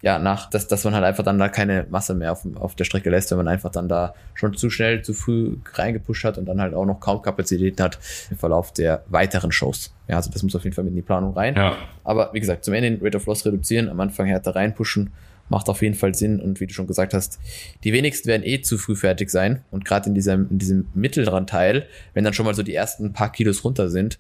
ja, 0.03 0.21
nach, 0.21 0.49
dass, 0.49 0.69
dass 0.69 0.85
man 0.85 0.95
halt 0.95 1.05
einfach 1.05 1.25
dann 1.25 1.39
da 1.39 1.49
keine 1.49 1.87
Masse 1.91 2.15
mehr 2.15 2.31
auf, 2.31 2.47
auf 2.55 2.77
der 2.77 2.85
Strecke 2.85 3.11
lässt, 3.11 3.31
wenn 3.33 3.39
man 3.39 3.49
einfach 3.49 3.73
dann 3.73 3.89
da 3.89 4.15
schon 4.35 4.55
zu 4.57 4.71
schnell, 4.71 5.03
zu 5.03 5.13
früh 5.13 5.57
reingepusht 5.75 6.25
hat 6.25 6.39
und 6.39 6.47
dann 6.47 6.61
halt 6.61 6.75
auch 6.75 6.87
noch 6.87 7.01
kaum 7.01 7.21
Kapazitäten 7.21 7.83
hat 7.83 7.99
im 8.31 8.39
Verlauf 8.39 8.73
der 8.73 9.03
weiteren 9.09 9.51
Shows. 9.51 9.93
Ja, 10.07 10.17
also 10.17 10.31
das 10.31 10.45
muss 10.45 10.55
auf 10.55 10.63
jeden 10.63 10.75
Fall 10.75 10.85
mit 10.85 10.93
in 10.93 10.97
die 10.97 11.03
Planung 11.03 11.35
rein. 11.35 11.57
Ja. 11.57 11.77
Aber 12.05 12.31
wie 12.33 12.41
gesagt, 12.41 12.65
zum 12.65 12.75
Ende 12.75 12.91
den 12.91 13.05
Rate 13.05 13.17
of 13.17 13.27
Loss 13.27 13.45
reduzieren, 13.45 13.89
am 13.89 13.99
Anfang 13.99 14.27
härter 14.27 14.55
reinpushen 14.55 15.13
macht 15.49 15.69
auf 15.69 15.83
jeden 15.83 15.95
Fall 15.95 16.15
Sinn. 16.15 16.41
Und 16.41 16.61
wie 16.61 16.67
du 16.67 16.75
schon 16.75 16.87
gesagt 16.87 17.15
hast, 17.15 17.39
die 17.85 17.93
wenigsten 17.93 18.29
werden 18.29 18.43
eh 18.45 18.61
zu 18.61 18.79
früh 18.79 18.97
fertig 18.97 19.31
sein. 19.31 19.63
Und 19.71 19.85
gerade 19.85 20.09
in 20.09 20.15
diesem, 20.15 20.49
in 20.51 20.59
diesem 20.59 20.89
mittleren 20.95 21.47
Teil, 21.47 21.87
wenn 22.15 22.25
dann 22.25 22.33
schon 22.33 22.47
mal 22.47 22.55
so 22.55 22.63
die 22.63 22.75
ersten 22.75 23.13
paar 23.13 23.33
Kilos 23.33 23.65
runter 23.65 23.89
sind, 23.89 24.19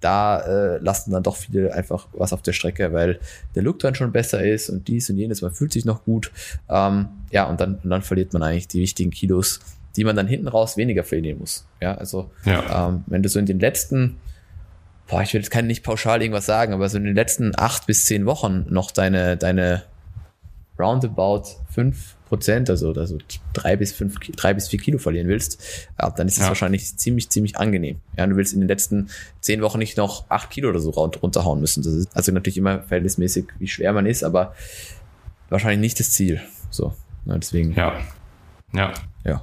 da 0.00 0.40
äh, 0.40 0.78
lassen 0.78 1.10
dann 1.10 1.22
doch 1.22 1.36
viele 1.36 1.72
einfach 1.74 2.06
was 2.12 2.32
auf 2.32 2.42
der 2.42 2.52
Strecke, 2.52 2.92
weil 2.92 3.18
der 3.54 3.62
Look 3.62 3.80
dann 3.80 3.94
schon 3.94 4.12
besser 4.12 4.44
ist 4.44 4.70
und 4.70 4.86
dies 4.88 5.10
und 5.10 5.16
jenes, 5.16 5.42
man 5.42 5.52
fühlt 5.52 5.72
sich 5.72 5.84
noch 5.84 6.04
gut. 6.04 6.30
Ähm, 6.68 7.08
ja, 7.30 7.44
und 7.44 7.60
dann, 7.60 7.76
und 7.82 7.90
dann 7.90 8.02
verliert 8.02 8.32
man 8.32 8.42
eigentlich 8.42 8.68
die 8.68 8.80
wichtigen 8.80 9.10
Kilos, 9.10 9.60
die 9.96 10.04
man 10.04 10.14
dann 10.14 10.28
hinten 10.28 10.48
raus 10.48 10.76
weniger 10.76 11.02
verlieren 11.02 11.40
muss. 11.40 11.66
Ja, 11.80 11.96
also 11.96 12.30
ja. 12.44 12.88
Ähm, 12.88 13.04
wenn 13.06 13.22
du 13.22 13.28
so 13.28 13.40
in 13.40 13.46
den 13.46 13.58
letzten, 13.58 14.18
boah, 15.08 15.22
ich 15.22 15.34
will 15.34 15.40
jetzt 15.40 15.50
kann 15.50 15.66
nicht 15.66 15.82
pauschal 15.82 16.22
irgendwas 16.22 16.46
sagen, 16.46 16.72
aber 16.72 16.88
so 16.88 16.98
in 16.98 17.04
den 17.04 17.16
letzten 17.16 17.52
acht 17.56 17.86
bis 17.86 18.04
zehn 18.04 18.24
Wochen 18.24 18.66
noch 18.68 18.92
deine, 18.92 19.36
deine 19.36 19.82
roundabout 20.78 21.44
fünf 21.70 22.16
Prozent, 22.28 22.68
also, 22.68 22.92
also 22.92 23.16
drei 23.54 23.76
bis 23.76 23.92
fünf, 23.92 24.18
drei 24.18 24.52
bis 24.52 24.68
vier 24.68 24.78
Kilo 24.78 24.98
verlieren 24.98 25.28
willst, 25.28 25.62
dann 25.96 26.28
ist 26.28 26.36
es 26.36 26.42
ja. 26.42 26.48
wahrscheinlich 26.48 26.96
ziemlich, 26.98 27.30
ziemlich 27.30 27.56
angenehm. 27.56 28.00
Ja, 28.18 28.26
du 28.26 28.36
willst 28.36 28.52
in 28.52 28.60
den 28.60 28.68
letzten 28.68 29.08
zehn 29.40 29.62
Wochen 29.62 29.78
nicht 29.78 29.96
noch 29.96 30.28
acht 30.28 30.50
Kilo 30.50 30.68
oder 30.68 30.78
so 30.78 30.90
runterhauen 30.90 31.58
müssen. 31.58 31.82
Das 31.82 31.94
ist 31.94 32.14
also 32.14 32.30
natürlich 32.30 32.58
immer 32.58 32.82
verhältnismäßig, 32.82 33.46
wie 33.58 33.66
schwer 33.66 33.94
man 33.94 34.04
ist, 34.04 34.24
aber 34.24 34.54
wahrscheinlich 35.48 35.80
nicht 35.80 36.00
das 36.00 36.10
Ziel. 36.10 36.40
So, 36.70 36.94
ja, 37.24 37.38
deswegen. 37.38 37.72
Ja. 37.74 37.98
Ja. 38.74 38.92
Ja. 39.24 39.42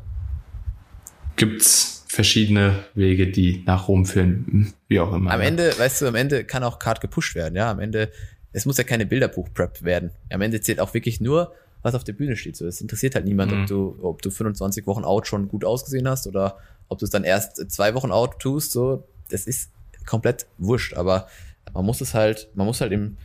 Gibt's 1.38 2.06
verschiedene 2.08 2.86
Wege, 2.94 3.27
die 3.27 3.63
nach 3.65 3.88
Rom 3.88 4.06
führen, 4.06 4.74
wie 4.88 5.00
auch 5.00 5.12
immer. 5.12 5.32
Am 5.32 5.42
Ende, 5.42 5.77
weißt 5.77 6.04
du, 6.04 6.08
am 6.08 6.15
Ende 6.15 6.44
kann 6.44 6.63
auch 6.63 6.77
Card 6.77 7.01
gepusht 7.01 7.34
werden, 7.34 7.56
ja. 7.56 7.72
Am 7.72 7.80
Ende 7.80 8.12
es 8.55 8.65
muss 8.65 8.77
ja 8.77 8.85
keine 8.85 9.05
Bilderbuch-Prep 9.05 9.83
werden. 9.83 10.12
Am 10.29 10.41
Ende 10.41 10.62
zählt 10.62 10.79
auch 10.79 10.93
wirklich 10.93 11.19
nur, 11.19 11.53
was 11.81 11.93
auf 11.93 12.05
der 12.05 12.13
Bühne 12.13 12.38
steht. 12.38 12.55
So, 12.55 12.65
es 12.65 12.79
interessiert 12.79 13.13
halt 13.13 13.25
niemand, 13.25 13.51
mhm. 13.51 13.62
ob 13.62 13.67
du, 13.67 14.00
ob 14.01 14.21
du 14.21 14.31
25 14.31 14.88
Wochen 14.88 15.03
out 15.03 15.27
schon 15.27 15.50
gut 15.50 15.65
ausgesehen 15.65 16.07
hast 16.07 16.25
oder 16.25 16.57
ob 16.88 16.97
du 17.00 17.05
es 17.05 17.12
dann 17.12 17.25
erst 17.25 17.69
zwei 17.69 17.93
Wochen 17.93 18.12
out 18.12 18.39
tust. 18.39 18.71
So, 18.71 19.07
das 19.29 19.45
ist 19.45 19.71
komplett 20.05 20.47
wurscht. 20.57 20.93
Aber 20.93 21.27
man 21.74 21.85
muss 21.85 22.00
es 22.00 22.13
halt, 22.13 22.50
man 22.55 22.65
muss 22.65 22.79
halt 22.79 22.93
im 22.93 23.17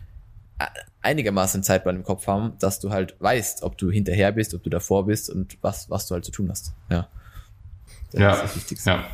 einigermaßen 1.01 1.63
Zeitplan 1.63 1.97
im 1.97 2.03
Kopf 2.03 2.27
haben, 2.27 2.55
dass 2.59 2.81
du 2.81 2.91
halt 2.91 3.15
weißt, 3.21 3.63
ob 3.63 3.79
du 3.79 3.89
hinterher 3.89 4.33
bist, 4.33 4.53
ob 4.53 4.65
du 4.65 4.69
davor 4.69 5.07
bist 5.07 5.31
und 5.31 5.59
was, 5.63 5.89
was 5.89 6.09
du 6.09 6.15
halt 6.15 6.25
zu 6.25 6.33
tun 6.33 6.51
hast. 6.51 6.75
Ja. 6.91 7.09
Das 8.11 8.21
ja. 8.21 8.33
ist 8.33 8.43
das 8.43 8.57
Wichtigste. 8.57 8.91
Ja. 8.91 9.05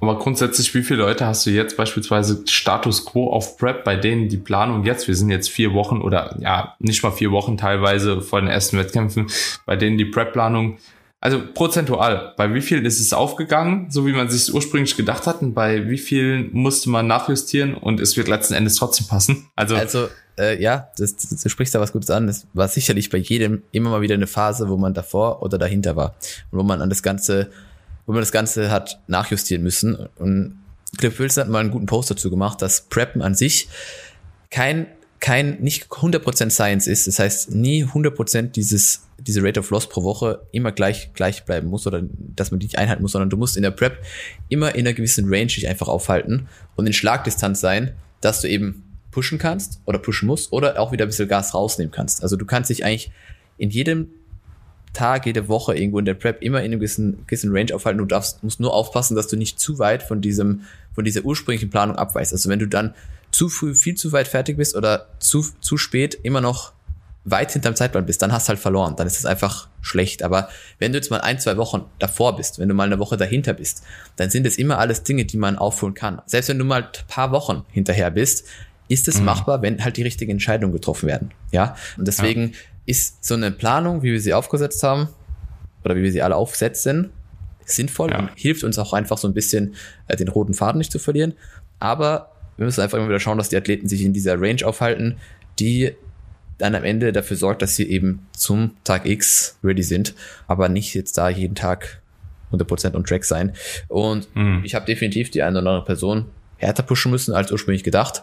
Aber 0.00 0.18
grundsätzlich, 0.18 0.74
wie 0.74 0.82
viele 0.82 1.00
Leute 1.00 1.26
hast 1.26 1.46
du 1.46 1.50
jetzt 1.50 1.76
beispielsweise 1.76 2.42
Status 2.46 3.04
Quo 3.04 3.30
auf 3.30 3.56
Prep, 3.56 3.84
bei 3.84 3.96
denen 3.96 4.28
die 4.28 4.36
Planung 4.36 4.84
jetzt, 4.84 5.08
wir 5.08 5.16
sind 5.16 5.30
jetzt 5.30 5.50
vier 5.50 5.74
Wochen 5.74 6.00
oder 6.00 6.36
ja, 6.40 6.76
nicht 6.78 7.02
mal 7.02 7.10
vier 7.10 7.32
Wochen 7.32 7.56
teilweise 7.56 8.20
vor 8.20 8.40
den 8.40 8.48
ersten 8.48 8.78
Wettkämpfen, 8.78 9.26
bei 9.66 9.76
denen 9.76 9.98
die 9.98 10.04
Prep-Planung 10.04 10.78
also 11.20 11.42
prozentual, 11.52 12.32
bei 12.36 12.54
wie 12.54 12.60
vielen 12.60 12.84
ist 12.84 13.00
es 13.00 13.12
aufgegangen, 13.12 13.90
so 13.90 14.06
wie 14.06 14.12
man 14.12 14.30
sich 14.30 14.54
ursprünglich 14.54 14.96
gedacht 14.96 15.26
hat, 15.26 15.42
und 15.42 15.52
bei 15.52 15.88
wie 15.88 15.98
vielen 15.98 16.50
musste 16.52 16.90
man 16.90 17.08
nachjustieren 17.08 17.74
und 17.74 17.98
es 17.98 18.16
wird 18.16 18.28
letzten 18.28 18.54
Endes 18.54 18.76
trotzdem 18.76 19.08
passen? 19.08 19.48
Also, 19.56 19.74
also 19.74 20.08
äh, 20.38 20.62
ja, 20.62 20.90
das, 20.96 21.16
das, 21.16 21.42
du 21.42 21.48
sprichst 21.48 21.74
da 21.74 21.80
was 21.80 21.92
Gutes 21.92 22.10
an. 22.10 22.28
Es 22.28 22.46
war 22.54 22.68
sicherlich 22.68 23.10
bei 23.10 23.18
jedem 23.18 23.62
immer 23.72 23.90
mal 23.90 24.00
wieder 24.00 24.14
eine 24.14 24.28
Phase, 24.28 24.68
wo 24.68 24.76
man 24.76 24.94
davor 24.94 25.42
oder 25.42 25.58
dahinter 25.58 25.96
war 25.96 26.14
und 26.52 26.60
wo 26.60 26.62
man 26.62 26.80
an 26.80 26.88
das 26.88 27.02
Ganze, 27.02 27.50
wo 28.08 28.12
man 28.12 28.22
das 28.22 28.32
Ganze 28.32 28.70
hat 28.70 29.00
nachjustieren 29.06 29.62
müssen. 29.62 29.94
Und 30.16 30.58
Cliff 30.96 31.18
Wilson 31.18 31.44
hat 31.44 31.50
mal 31.50 31.58
einen 31.60 31.70
guten 31.70 31.84
Post 31.84 32.10
dazu 32.10 32.30
gemacht, 32.30 32.62
dass 32.62 32.88
Preppen 32.88 33.20
an 33.20 33.34
sich 33.34 33.68
kein 34.50 34.86
kein, 35.20 35.60
nicht 35.60 35.88
100% 35.88 36.50
Science 36.50 36.86
ist. 36.86 37.06
Das 37.06 37.18
heißt, 37.18 37.54
nie 37.54 37.84
100% 37.84 38.52
dieses, 38.52 39.08
diese 39.18 39.42
Rate 39.42 39.60
of 39.60 39.68
Loss 39.70 39.88
pro 39.88 40.04
Woche 40.04 40.46
immer 40.52 40.70
gleich, 40.70 41.12
gleich 41.12 41.44
bleiben 41.44 41.68
muss 41.68 41.86
oder 41.88 42.02
dass 42.36 42.50
man 42.50 42.60
die 42.60 42.66
nicht 42.66 42.78
einhalten 42.78 43.02
muss, 43.02 43.12
sondern 43.12 43.28
du 43.28 43.36
musst 43.36 43.56
in 43.56 43.64
der 43.64 43.72
Prep 43.72 43.98
immer 44.48 44.74
in 44.76 44.86
einer 44.86 44.94
gewissen 44.94 45.26
Range 45.28 45.46
dich 45.46 45.66
einfach 45.66 45.88
aufhalten 45.88 46.48
und 46.76 46.86
in 46.86 46.92
Schlagdistanz 46.92 47.60
sein, 47.60 47.94
dass 48.20 48.40
du 48.40 48.48
eben 48.48 48.84
pushen 49.10 49.38
kannst 49.38 49.80
oder 49.86 49.98
pushen 49.98 50.28
musst 50.28 50.52
oder 50.52 50.78
auch 50.78 50.92
wieder 50.92 51.04
ein 51.04 51.08
bisschen 51.08 51.28
Gas 51.28 51.52
rausnehmen 51.52 51.90
kannst. 51.90 52.22
Also 52.22 52.36
du 52.36 52.46
kannst 52.46 52.70
dich 52.70 52.84
eigentlich 52.84 53.10
in 53.56 53.70
jedem 53.70 54.10
Tag, 54.92 55.26
jede 55.26 55.48
Woche 55.48 55.76
irgendwo 55.76 55.98
in 55.98 56.04
der 56.04 56.14
Prep 56.14 56.42
immer 56.42 56.58
in 56.60 56.66
einem 56.66 56.80
gewissen, 56.80 57.24
gewissen 57.26 57.50
Range 57.52 57.74
aufhalten. 57.74 57.98
Du 57.98 58.04
darfst, 58.04 58.42
musst 58.42 58.60
nur 58.60 58.72
aufpassen, 58.72 59.14
dass 59.14 59.28
du 59.28 59.36
nicht 59.36 59.60
zu 59.60 59.78
weit 59.78 60.02
von 60.02 60.20
diesem, 60.20 60.62
von 60.94 61.04
dieser 61.04 61.22
ursprünglichen 61.22 61.70
Planung 61.70 61.96
abweichst. 61.96 62.32
Also 62.32 62.48
wenn 62.48 62.58
du 62.58 62.66
dann 62.66 62.94
zu 63.30 63.48
früh, 63.48 63.74
viel 63.74 63.94
zu 63.94 64.12
weit 64.12 64.28
fertig 64.28 64.56
bist 64.56 64.74
oder 64.74 65.08
zu, 65.18 65.46
zu 65.60 65.76
spät 65.76 66.18
immer 66.22 66.40
noch 66.40 66.72
weit 67.24 67.52
hinterm 67.52 67.76
Zeitplan 67.76 68.06
bist, 68.06 68.22
dann 68.22 68.32
hast 68.32 68.48
du 68.48 68.50
halt 68.50 68.58
verloren. 68.58 68.96
Dann 68.96 69.06
ist 69.06 69.18
es 69.18 69.26
einfach 69.26 69.68
schlecht. 69.82 70.22
Aber 70.22 70.48
wenn 70.78 70.92
du 70.92 70.98
jetzt 70.98 71.10
mal 71.10 71.20
ein, 71.20 71.38
zwei 71.38 71.56
Wochen 71.56 71.84
davor 71.98 72.36
bist, 72.36 72.58
wenn 72.58 72.68
du 72.68 72.74
mal 72.74 72.84
eine 72.84 72.98
Woche 72.98 73.16
dahinter 73.16 73.52
bist, 73.52 73.82
dann 74.16 74.30
sind 74.30 74.46
es 74.46 74.56
immer 74.56 74.78
alles 74.78 75.02
Dinge, 75.02 75.24
die 75.24 75.36
man 75.36 75.58
aufholen 75.58 75.94
kann. 75.94 76.22
Selbst 76.26 76.48
wenn 76.48 76.58
du 76.58 76.64
mal 76.64 76.84
ein 76.84 76.88
paar 77.08 77.30
Wochen 77.32 77.64
hinterher 77.70 78.10
bist, 78.10 78.46
ist 78.88 79.08
es 79.08 79.18
mhm. 79.18 79.26
machbar, 79.26 79.62
wenn 79.62 79.84
halt 79.84 79.96
die 79.96 80.02
richtigen 80.02 80.32
Entscheidungen 80.32 80.72
getroffen 80.72 81.06
werden. 81.06 81.30
Ja. 81.50 81.76
Und 81.96 82.08
deswegen 82.08 82.52
ja. 82.52 82.58
Ist 82.88 83.22
so 83.22 83.34
eine 83.34 83.50
Planung, 83.50 84.02
wie 84.02 84.12
wir 84.12 84.20
sie 84.20 84.32
aufgesetzt 84.32 84.82
haben, 84.82 85.08
oder 85.84 85.94
wie 85.94 86.02
wir 86.02 86.10
sie 86.10 86.22
alle 86.22 86.36
aufsetzen, 86.36 87.10
sinnvoll 87.64 88.10
ja. 88.10 88.18
und 88.18 88.30
hilft 88.34 88.64
uns 88.64 88.78
auch 88.78 88.94
einfach 88.94 89.18
so 89.18 89.28
ein 89.28 89.34
bisschen 89.34 89.74
äh, 90.08 90.16
den 90.16 90.28
roten 90.28 90.54
Faden 90.54 90.78
nicht 90.78 90.90
zu 90.90 90.98
verlieren. 90.98 91.34
Aber 91.78 92.32
wir 92.56 92.64
müssen 92.64 92.80
einfach 92.80 92.96
immer 92.96 93.08
wieder 93.08 93.20
schauen, 93.20 93.38
dass 93.38 93.50
die 93.50 93.56
Athleten 93.56 93.88
sich 93.88 94.02
in 94.02 94.14
dieser 94.14 94.40
Range 94.40 94.64
aufhalten, 94.64 95.18
die 95.58 95.92
dann 96.56 96.74
am 96.74 96.82
Ende 96.82 97.12
dafür 97.12 97.36
sorgt, 97.36 97.60
dass 97.62 97.76
sie 97.76 97.88
eben 97.88 98.26
zum 98.32 98.74
Tag 98.84 99.06
X 99.06 99.58
ready 99.62 99.82
sind, 99.82 100.14
aber 100.46 100.68
nicht 100.68 100.94
jetzt 100.94 101.18
da 101.18 101.28
jeden 101.28 101.54
Tag 101.54 102.00
100% 102.52 102.96
on 102.96 103.04
track 103.04 103.24
sein. 103.24 103.52
Und 103.88 104.34
mhm. 104.34 104.62
ich 104.64 104.74
habe 104.74 104.86
definitiv 104.86 105.30
die 105.30 105.42
eine 105.42 105.60
oder 105.60 105.70
andere 105.70 105.84
Person 105.84 106.24
härter 106.56 106.82
pushen 106.82 107.10
müssen 107.10 107.34
als 107.34 107.52
ursprünglich 107.52 107.84
gedacht. 107.84 108.22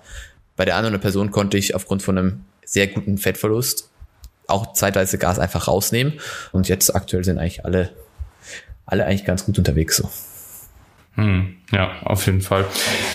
Bei 0.55 0.65
der 0.65 0.75
anderen 0.75 0.99
Person 0.99 1.29
konnte 1.29 1.57
ich 1.57 1.75
aufgrund 1.75 2.01
von 2.01 2.17
einem 2.17 2.41
sehr 2.65 2.87
guten 2.87 3.17
Fettverlust 3.19 3.91
auch 4.47 4.73
zeitweise 4.73 5.17
Gas 5.17 5.39
einfach 5.39 5.67
rausnehmen. 5.67 6.13
Und 6.51 6.67
jetzt 6.67 6.95
aktuell 6.95 7.23
sind 7.23 7.39
eigentlich 7.39 7.65
alle, 7.65 7.89
alle 8.85 9.05
eigentlich 9.05 9.25
ganz 9.25 9.45
gut 9.45 9.57
unterwegs 9.57 9.97
so. 9.97 10.09
Hm, 11.15 11.55
ja, 11.71 11.91
auf 12.03 12.25
jeden 12.25 12.41
Fall. 12.41 12.65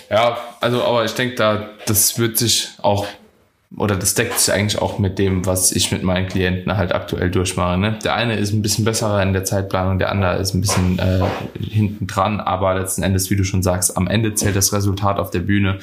Ja, 0.09 0.37
also, 0.59 0.83
aber 0.83 1.05
ich 1.05 1.13
denke, 1.13 1.35
da, 1.35 1.69
das 1.85 2.17
wird 2.17 2.37
sich 2.37 2.69
auch, 2.81 3.05
oder 3.77 3.95
das 3.95 4.15
deckt 4.15 4.39
sich 4.39 4.53
eigentlich 4.53 4.81
auch 4.81 4.97
mit 4.97 5.19
dem, 5.19 5.45
was 5.45 5.71
ich 5.71 5.91
mit 5.91 6.01
meinen 6.01 6.27
Klienten 6.27 6.75
halt 6.75 6.93
aktuell 6.93 7.29
durchmache. 7.29 7.77
Ne? 7.77 7.99
Der 8.03 8.15
eine 8.15 8.35
ist 8.37 8.53
ein 8.53 8.63
bisschen 8.63 8.85
besser 8.85 9.21
in 9.21 9.33
der 9.33 9.45
Zeitplanung, 9.45 9.99
der 9.99 10.11
andere 10.11 10.37
ist 10.37 10.55
ein 10.55 10.61
bisschen 10.61 10.97
äh, 10.97 11.21
hinten 11.59 12.07
dran, 12.07 12.39
aber 12.39 12.73
letzten 12.73 13.03
Endes, 13.03 13.29
wie 13.29 13.35
du 13.35 13.43
schon 13.43 13.61
sagst, 13.61 13.95
am 13.95 14.07
Ende 14.07 14.33
zählt 14.33 14.55
das 14.55 14.73
Resultat 14.73 15.19
auf 15.19 15.29
der 15.29 15.39
Bühne. 15.39 15.77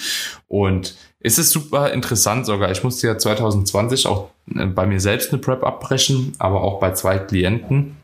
Und 0.49 0.97
es 1.21 1.39
ist 1.39 1.51
super 1.51 1.93
interessant 1.93 2.47
sogar. 2.47 2.71
Ich 2.71 2.85
musste 2.85 3.09
ja 3.09 3.19
2020 3.19 4.07
auch 4.07 4.31
äh, 4.55 4.67
bei 4.67 4.87
mir 4.87 5.01
selbst 5.01 5.33
eine 5.33 5.41
Prep 5.41 5.65
abbrechen, 5.65 6.33
aber 6.39 6.63
auch 6.63 6.81
bei 6.81 6.93
zwei 6.93 7.19
Klienten 7.19 7.97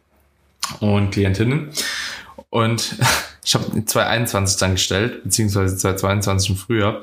und 0.81 1.11
Klientinnen. 1.11 1.71
Und 2.51 2.97
ich 3.45 3.55
habe 3.55 3.85
2021 3.85 4.59
dann 4.59 4.73
gestellt, 4.73 5.25
beziehungsweise 5.25 5.77
2022 5.77 6.51
im 6.51 6.57
Frühjahr, 6.57 7.03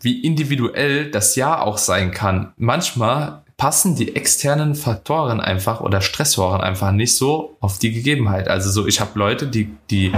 wie 0.00 0.20
individuell 0.20 1.10
das 1.10 1.36
Jahr 1.36 1.66
auch 1.66 1.78
sein 1.78 2.10
kann. 2.10 2.52
Manchmal 2.56 3.42
passen 3.56 3.94
die 3.94 4.16
externen 4.16 4.74
Faktoren 4.74 5.38
einfach 5.38 5.82
oder 5.82 6.00
Stressoren 6.00 6.62
einfach 6.62 6.92
nicht 6.92 7.14
so 7.14 7.56
auf 7.60 7.78
die 7.78 7.92
Gegebenheit. 7.92 8.48
Also 8.48 8.70
so, 8.70 8.86
ich 8.86 9.00
habe 9.00 9.18
Leute, 9.18 9.46
die, 9.46 9.70
die 9.90 10.12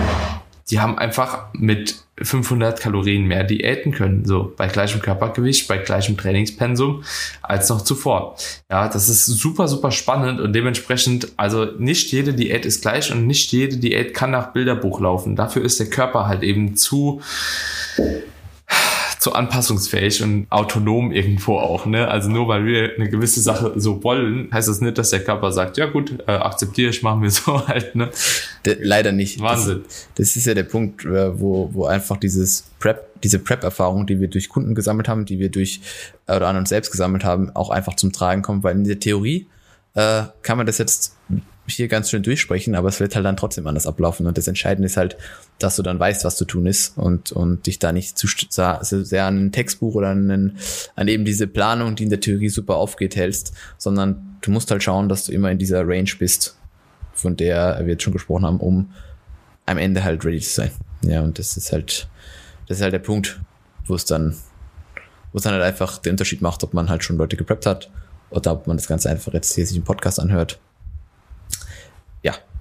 die 0.70 0.80
haben 0.80 0.98
einfach 0.98 1.46
mit 1.52 1.96
500 2.20 2.80
Kalorien 2.80 3.24
mehr 3.26 3.44
diäten 3.44 3.92
können, 3.92 4.24
so 4.24 4.52
bei 4.56 4.68
gleichem 4.68 5.00
Körpergewicht, 5.00 5.66
bei 5.66 5.78
gleichem 5.78 6.16
Trainingspensum 6.16 7.02
als 7.42 7.68
noch 7.68 7.82
zuvor. 7.82 8.36
Ja, 8.70 8.88
das 8.88 9.08
ist 9.08 9.26
super, 9.26 9.66
super 9.66 9.90
spannend 9.90 10.40
und 10.40 10.52
dementsprechend, 10.52 11.32
also 11.36 11.64
nicht 11.64 12.12
jede 12.12 12.34
Diät 12.34 12.64
ist 12.64 12.82
gleich 12.82 13.10
und 13.12 13.26
nicht 13.26 13.50
jede 13.52 13.78
Diät 13.78 14.14
kann 14.14 14.30
nach 14.30 14.52
Bilderbuch 14.52 15.00
laufen. 15.00 15.36
Dafür 15.36 15.64
ist 15.64 15.80
der 15.80 15.90
Körper 15.90 16.26
halt 16.26 16.42
eben 16.42 16.76
zu 16.76 17.22
so 19.22 19.32
anpassungsfähig 19.34 20.20
und 20.22 20.46
autonom 20.50 21.12
irgendwo 21.12 21.58
auch. 21.58 21.86
Ne? 21.86 22.08
Also 22.08 22.28
nur 22.28 22.48
weil 22.48 22.64
wir 22.64 22.96
eine 22.96 23.08
gewisse 23.08 23.40
Sache 23.40 23.72
so 23.76 24.02
wollen, 24.02 24.48
heißt 24.52 24.68
das 24.68 24.80
nicht, 24.80 24.98
dass 24.98 25.10
der 25.10 25.22
Körper 25.22 25.52
sagt, 25.52 25.76
ja 25.76 25.86
gut, 25.86 26.18
äh, 26.26 26.32
akzeptiere 26.32 26.90
ich, 26.90 27.02
machen 27.02 27.22
wir 27.22 27.30
so 27.30 27.66
halt. 27.68 27.94
Ne? 27.94 28.10
De 28.66 28.78
leider 28.80 29.12
nicht. 29.12 29.40
Wahnsinn. 29.40 29.82
Das, 29.84 30.08
das, 30.16 30.36
ist 30.36 30.46
ja 30.46 30.54
der 30.54 30.64
Punkt, 30.64 31.04
äh, 31.04 31.38
wo, 31.38 31.70
wo 31.72 31.84
einfach 31.84 32.16
dieses 32.16 32.64
Prep, 32.80 33.22
diese 33.22 33.38
Prep-Erfahrung, 33.38 34.08
die 34.08 34.18
wir 34.20 34.26
durch 34.26 34.48
Kunden 34.48 34.74
gesammelt 34.74 35.08
haben, 35.08 35.24
die 35.24 35.38
wir 35.38 35.50
durch 35.50 35.80
oder 36.26 36.48
an 36.48 36.56
uns 36.56 36.70
selbst 36.70 36.90
gesammelt 36.90 37.22
haben, 37.22 37.54
auch 37.54 37.70
einfach 37.70 37.94
zum 37.94 38.10
Tragen 38.10 38.42
kommt, 38.42 38.64
weil 38.64 38.74
in 38.74 38.84
der 38.84 38.98
Theorie 38.98 39.46
äh, 39.94 40.22
kann 40.42 40.56
man 40.56 40.66
das 40.66 40.78
jetzt 40.78 41.14
hier 41.66 41.88
ganz 41.88 42.10
schön 42.10 42.22
durchsprechen, 42.22 42.74
aber 42.74 42.88
es 42.88 43.00
wird 43.00 43.14
halt 43.14 43.24
dann 43.24 43.36
trotzdem 43.36 43.66
anders 43.66 43.86
ablaufen. 43.86 44.26
Und 44.26 44.36
das 44.36 44.48
Entscheidende 44.48 44.86
ist 44.86 44.96
halt, 44.96 45.16
dass 45.58 45.76
du 45.76 45.82
dann 45.82 45.98
weißt, 45.98 46.24
was 46.24 46.36
zu 46.36 46.44
tun 46.44 46.66
ist 46.66 46.98
und, 46.98 47.32
und 47.32 47.66
dich 47.66 47.78
da 47.78 47.92
nicht 47.92 48.18
zu 48.18 48.26
sehr 48.26 49.24
an 49.24 49.46
ein 49.46 49.52
Textbuch 49.52 49.94
oder 49.94 50.08
an, 50.08 50.58
an 50.96 51.08
eben 51.08 51.24
diese 51.24 51.46
Planung, 51.46 51.94
die 51.94 52.04
in 52.04 52.10
der 52.10 52.20
Theorie 52.20 52.48
super 52.48 52.76
aufgeht, 52.76 53.16
hältst, 53.16 53.52
sondern 53.78 54.36
du 54.40 54.50
musst 54.50 54.70
halt 54.70 54.82
schauen, 54.82 55.08
dass 55.08 55.26
du 55.26 55.32
immer 55.32 55.50
in 55.50 55.58
dieser 55.58 55.86
Range 55.86 56.10
bist, 56.18 56.56
von 57.14 57.36
der 57.36 57.78
wir 57.80 57.92
jetzt 57.92 58.02
schon 58.02 58.12
gesprochen 58.12 58.44
haben, 58.44 58.58
um 58.58 58.92
am 59.66 59.78
Ende 59.78 60.02
halt 60.02 60.24
ready 60.24 60.40
zu 60.40 60.52
sein. 60.52 60.70
Ja, 61.02 61.22
und 61.22 61.38
das 61.38 61.56
ist 61.56 61.72
halt, 61.72 62.08
das 62.66 62.78
ist 62.78 62.82
halt 62.82 62.92
der 62.92 62.98
Punkt, 62.98 63.40
wo 63.86 63.94
es 63.94 64.04
dann, 64.04 64.36
wo 65.32 65.38
es 65.38 65.44
dann 65.44 65.52
halt 65.52 65.62
einfach 65.62 65.98
den 65.98 66.12
Unterschied 66.12 66.42
macht, 66.42 66.64
ob 66.64 66.74
man 66.74 66.88
halt 66.88 67.04
schon 67.04 67.16
Leute 67.16 67.36
gepreppt 67.36 67.66
hat 67.66 67.90
oder 68.30 68.52
ob 68.52 68.66
man 68.66 68.76
das 68.76 68.88
Ganze 68.88 69.10
einfach 69.10 69.32
jetzt 69.32 69.54
hier 69.54 69.66
sich 69.66 69.76
im 69.76 69.84
Podcast 69.84 70.18
anhört 70.18 70.58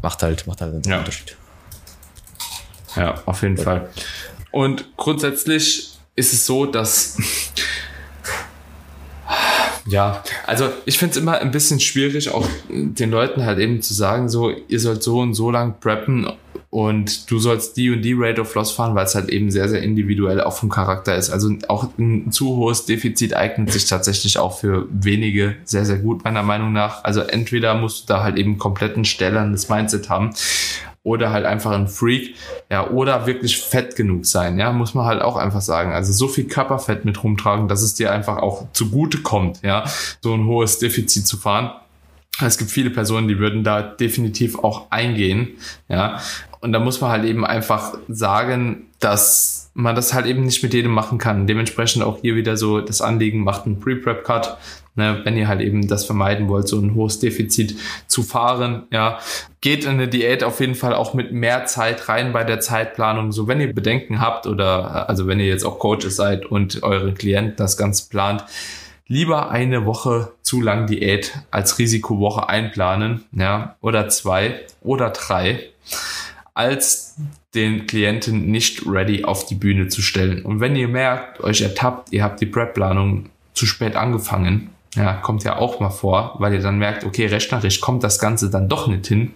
macht 0.02 0.24
halt, 0.24 0.48
macht 0.48 0.62
halt 0.62 0.74
einen 0.74 0.84
ja. 0.84 1.00
Unterschied. 1.00 1.36
Ja, 2.96 3.16
auf 3.26 3.42
jeden 3.42 3.58
ja. 3.58 3.64
Fall. 3.64 3.90
Und 4.52 4.98
grundsätzlich 4.98 5.98
ist 6.16 6.34
es 6.34 6.46
so, 6.46 6.66
dass 6.66 7.18
ja, 9.88 10.24
also 10.46 10.70
ich 10.86 10.98
finde 10.98 11.12
es 11.12 11.18
immer 11.18 11.40
ein 11.40 11.52
bisschen 11.52 11.80
schwierig, 11.80 12.30
auch 12.30 12.48
den 12.70 13.12
Leuten 13.12 13.46
halt 13.46 13.60
eben 13.60 13.82
zu 13.82 13.94
sagen, 13.94 14.30
so, 14.30 14.52
ihr 14.68 14.80
sollt 14.80 15.04
so 15.04 15.20
und 15.20 15.34
so 15.34 15.52
lang 15.52 15.80
preppen 15.80 16.32
und 16.72 17.30
du 17.30 17.38
sollst 17.38 17.76
die 17.76 17.92
und 17.92 18.02
die 18.02 18.16
Rate 18.18 18.40
of 18.40 18.56
Loss 18.56 18.72
fahren, 18.72 18.96
weil 18.96 19.06
es 19.06 19.14
halt 19.14 19.30
eben 19.30 19.52
sehr, 19.52 19.68
sehr 19.68 19.84
individuell 19.84 20.40
auch 20.40 20.54
vom 20.56 20.70
Charakter 20.70 21.16
ist. 21.16 21.30
Also 21.30 21.54
auch 21.68 21.90
ein 22.00 22.32
zu 22.32 22.56
hohes 22.56 22.86
Defizit 22.86 23.36
eignet 23.36 23.74
sich 23.74 23.86
tatsächlich 23.86 24.40
auch 24.40 24.58
für 24.58 24.88
wenige 24.90 25.58
sehr, 25.66 25.86
sehr 25.86 25.98
gut, 25.98 26.24
meiner 26.24 26.44
Meinung 26.44 26.72
nach. 26.72 27.04
Also 27.04 27.20
entweder 27.20 27.76
musst 27.76 28.04
du 28.04 28.14
da 28.14 28.24
halt 28.24 28.38
eben 28.38 28.58
komplett 28.58 28.96
ein 28.96 29.04
stellerndes 29.04 29.68
Mindset 29.68 30.10
haben 30.10 30.32
oder 31.04 31.32
halt 31.32 31.46
einfach 31.46 31.72
ein 31.72 31.88
Freak, 31.88 32.36
ja, 32.70 32.88
oder 32.90 33.26
wirklich 33.26 33.58
fett 33.58 33.96
genug 33.96 34.26
sein, 34.26 34.58
ja, 34.60 34.72
muss 34.72 34.94
man 34.94 35.06
halt 35.06 35.22
auch 35.22 35.36
einfach 35.36 35.62
sagen. 35.62 35.92
Also 35.92 36.14
so 36.14 36.28
viel 36.28 36.46
Körperfett 36.46 37.06
mit 37.06 37.22
rumtragen, 37.24 37.68
dass 37.68 37.82
es 37.82 37.96
dir 37.96 38.14
einfach 38.14 38.38
auch 38.38 38.68
zugute 38.72 39.18
kommt, 39.18 39.62
ja, 39.64 39.84
so 40.22 40.34
ein 40.34 40.46
hohes 40.46 40.80
Defizit 40.80 41.26
zu 41.28 41.38
fahren. 41.38 41.72
Es 42.40 42.58
gibt 42.58 42.72
viele 42.72 42.90
Personen, 42.90 43.28
die 43.28 43.40
würden 43.40 43.64
da 43.64 43.82
definitiv 43.82 44.58
auch 44.60 44.90
eingehen, 44.90 45.50
ja. 45.90 46.20
Und 46.62 46.74
da 46.74 46.80
muss 46.80 47.02
man 47.02 47.10
halt 47.10 47.26
eben 47.26 47.44
einfach 47.44 47.98
sagen, 48.08 48.86
dass 49.00 49.72
man 49.74 49.96
das 49.96 50.14
halt 50.14 50.28
eben 50.28 50.44
nicht 50.44 50.62
mit 50.62 50.74
jedem 50.76 50.92
machen 50.92 51.18
kann. 51.18 51.48
Dementsprechend 51.48 52.04
auch 52.04 52.22
hier 52.22 52.36
wieder 52.36 52.56
so 52.56 52.82
das 52.82 53.02
Anliegen, 53.02 53.44
macht 53.44 53.66
einen 53.66 53.80
Pre-Prep-Cut, 53.80 54.58
ne, 54.96 55.22
wenn 55.24 55.38
ihr 55.38 55.48
halt 55.48 55.62
eben 55.62 55.88
das 55.88 56.06
vermeiden 56.06 56.50
wollt, 56.50 56.68
so 56.68 56.80
ein 56.80 56.94
hohes 56.94 57.20
Defizit 57.20 57.76
zu 58.08 58.22
fahren, 58.22 58.84
ja. 58.92 59.20
Geht 59.60 59.86
in 59.86 59.92
eine 59.92 60.08
Diät 60.08 60.44
auf 60.44 60.60
jeden 60.60 60.76
Fall 60.76 60.94
auch 60.94 61.14
mit 61.14 61.32
mehr 61.32 61.66
Zeit 61.66 62.10
rein 62.10 62.34
bei 62.34 62.44
der 62.44 62.60
Zeitplanung. 62.60 63.32
So, 63.32 63.48
wenn 63.48 63.62
ihr 63.62 63.74
Bedenken 63.74 64.20
habt 64.20 64.48
oder, 64.48 65.08
also 65.10 65.28
wenn 65.28 65.40
ihr 65.40 65.48
jetzt 65.48 65.66
auch 65.66 65.80
Coaches 65.80 66.16
seid 66.16 66.46
und 66.46 66.82
eure 66.82 67.14
Klienten 67.14 67.56
das 67.58 67.78
Ganze 67.78 68.10
plant, 68.10 68.44
lieber 69.08 69.52
eine 69.52 69.86
Woche 69.86 70.32
zu 70.42 70.62
lang 70.62 70.88
Diät 70.88 71.40
als 71.52 71.80
Risikowoche 71.80 72.50
einplanen, 72.50 73.26
ja, 73.32 73.76
oder 73.82 74.10
zwei 74.10 74.62
oder 74.82 75.10
drei, 75.10 75.70
als 76.54 77.16
den 77.54 77.86
Klienten 77.88 78.50
nicht 78.50 78.86
ready 78.86 79.24
auf 79.24 79.46
die 79.46 79.56
Bühne 79.56 79.88
zu 79.88 80.02
stellen. 80.02 80.44
Und 80.46 80.60
wenn 80.60 80.76
ihr 80.76 80.88
merkt, 80.88 81.42
euch 81.42 81.62
ertappt, 81.62 82.14
ihr 82.14 82.24
habt 82.24 82.40
die 82.40 82.46
Prep-Planung 82.46 83.30
zu 83.54 83.66
spät 83.66 83.96
angefangen, 83.96 84.70
ja, 84.96 85.14
kommt 85.14 85.44
ja 85.44 85.58
auch 85.58 85.80
mal 85.80 85.90
vor, 85.90 86.36
weil 86.40 86.54
ihr 86.54 86.62
dann 86.62 86.78
merkt, 86.78 87.06
okay, 87.06 87.26
rechnerisch 87.26 87.80
kommt 87.80 88.04
das 88.04 88.20
Ganze 88.20 88.50
dann 88.50 88.68
doch 88.68 88.88
nicht 88.88 89.08
hin, 89.08 89.34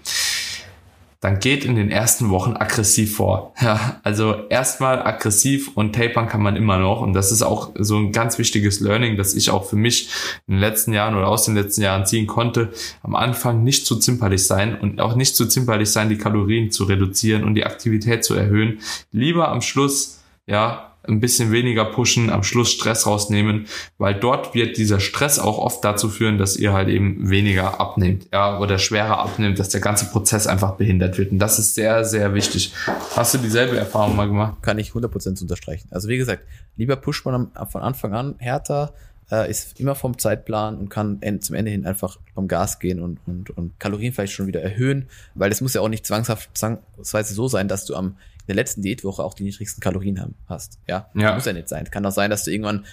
dann 1.26 1.40
geht 1.40 1.66
in 1.66 1.76
den 1.76 1.90
ersten 1.90 2.30
Wochen 2.30 2.56
aggressiv 2.56 3.16
vor. 3.16 3.56
Ja, 3.60 4.00
also 4.04 4.48
erstmal 4.50 5.02
aggressiv 5.02 5.72
und 5.74 5.96
tapern 5.96 6.28
kann 6.28 6.44
man 6.44 6.56
immer 6.56 6.78
noch. 6.78 7.02
Und 7.02 7.14
das 7.14 7.32
ist 7.32 7.42
auch 7.42 7.72
so 7.80 7.98
ein 7.98 8.12
ganz 8.12 8.38
wichtiges 8.38 8.80
Learning, 8.80 9.18
das 9.18 9.34
ich 9.34 9.50
auch 9.50 9.66
für 9.66 9.76
mich 9.76 10.10
in 10.46 10.54
den 10.54 10.60
letzten 10.60 10.94
Jahren 10.94 11.16
oder 11.16 11.28
aus 11.28 11.46
den 11.46 11.56
letzten 11.56 11.82
Jahren 11.82 12.06
ziehen 12.06 12.28
konnte. 12.28 12.70
Am 13.02 13.16
Anfang 13.16 13.64
nicht 13.64 13.88
zu 13.88 13.96
zimperlich 13.96 14.46
sein 14.46 14.80
und 14.80 15.02
auch 15.02 15.16
nicht 15.16 15.36
zu 15.36 15.48
zimperlich 15.48 15.90
sein, 15.90 16.10
die 16.10 16.20
Kalorien 16.20 16.70
zu 16.70 16.84
reduzieren 16.84 17.44
und 17.44 17.56
die 17.56 17.66
Aktivität 17.66 18.24
zu 18.24 18.36
erhöhen. 18.36 18.78
Lieber 19.12 19.50
am 19.50 19.62
Schluss, 19.62 20.20
ja, 20.46 20.95
ein 21.08 21.20
bisschen 21.20 21.52
weniger 21.52 21.86
pushen, 21.86 22.30
am 22.30 22.44
Schluss 22.44 22.72
Stress 22.72 23.06
rausnehmen, 23.06 23.68
weil 23.98 24.16
dort 24.16 24.54
wird 24.54 24.78
dieser 24.78 25.00
Stress 25.00 25.40
auch 25.40 25.58
oft 25.58 25.84
dazu 25.84 26.10
führen, 26.10 26.38
dass 26.38 26.58
ihr 26.58 26.74
halt 26.74 26.90
eben 26.90 27.30
weniger 27.30 27.80
abnehmt, 27.80 28.28
ja, 28.32 28.60
oder 28.60 28.78
schwerer 28.78 29.20
abnimmt, 29.20 29.60
dass 29.60 29.70
der 29.70 29.82
ganze 29.82 30.06
Prozess 30.06 30.48
einfach 30.48 30.76
behindert 30.76 31.18
wird. 31.18 31.32
Und 31.32 31.40
das 31.40 31.60
ist 31.60 31.76
sehr, 31.76 32.04
sehr 32.06 32.34
wichtig. 32.34 32.74
Hast 33.16 33.34
du 33.34 33.38
dieselbe 33.38 33.78
Erfahrung 33.78 34.16
mal 34.16 34.28
gemacht? 34.28 34.62
Kann 34.62 34.80
ich 34.80 34.92
100% 34.92 35.42
unterstreichen. 35.42 35.88
Also 35.92 36.08
wie 36.10 36.18
gesagt, 36.18 36.44
lieber 36.76 36.96
pusht 36.96 37.26
man 37.26 37.52
von 37.70 37.82
Anfang 37.82 38.14
an 38.14 38.36
härter, 38.38 38.94
äh, 39.32 39.50
ist 39.50 39.80
immer 39.80 39.96
vom 39.96 40.18
Zeitplan 40.18 40.78
und 40.78 40.90
kann 40.90 41.20
zum 41.42 41.56
Ende 41.56 41.72
hin 41.72 41.86
einfach 41.86 42.18
vom 42.34 42.48
Gas 42.48 42.80
gehen 42.80 43.00
und, 43.00 43.20
und, 43.26 43.50
und 43.52 43.80
Kalorien 43.80 44.14
vielleicht 44.14 44.34
schon 44.34 44.48
wieder 44.48 44.62
erhöhen, 44.62 45.08
weil 45.34 45.52
es 45.52 45.62
muss 45.62 45.74
ja 45.74 45.82
auch 45.82 45.90
nicht 45.90 46.06
zwangshaft, 46.06 46.50
zwangsweise 46.56 47.34
so 47.34 47.48
sein, 47.48 47.68
dass 47.68 47.86
du 47.86 47.96
am 47.96 48.18
in 48.46 48.56
der 48.56 48.56
letzten 48.56 48.82
Diätwoche 48.82 49.24
auch 49.24 49.34
die 49.34 49.44
niedrigsten 49.44 49.82
Kalorien 49.82 50.22
haben, 50.22 50.36
hast. 50.48 50.80
Ja, 50.88 51.10
ja. 51.16 51.30
Das 51.30 51.36
muss 51.36 51.46
ja 51.46 51.54
nicht 51.54 51.68
sein. 51.68 51.90
Kann 51.90 52.06
auch 52.06 52.12
sein, 52.12 52.30
dass 52.30 52.44
du 52.44 52.52
irgendwann 52.52 52.86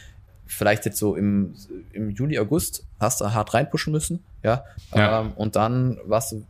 vielleicht 0.46 0.86
jetzt 0.86 0.98
so 0.98 1.14
im, 1.14 1.54
im 1.92 2.10
Juli, 2.10 2.38
August 2.38 2.86
hast 2.98 3.20
du 3.20 3.32
hart 3.32 3.52
reinpushen 3.54 3.92
müssen, 3.92 4.22
ja, 4.42 4.64
ja. 4.94 5.20
Ähm, 5.20 5.32
und 5.32 5.56
dann 5.56 5.98
warst 6.04 6.32
du, 6.32 6.44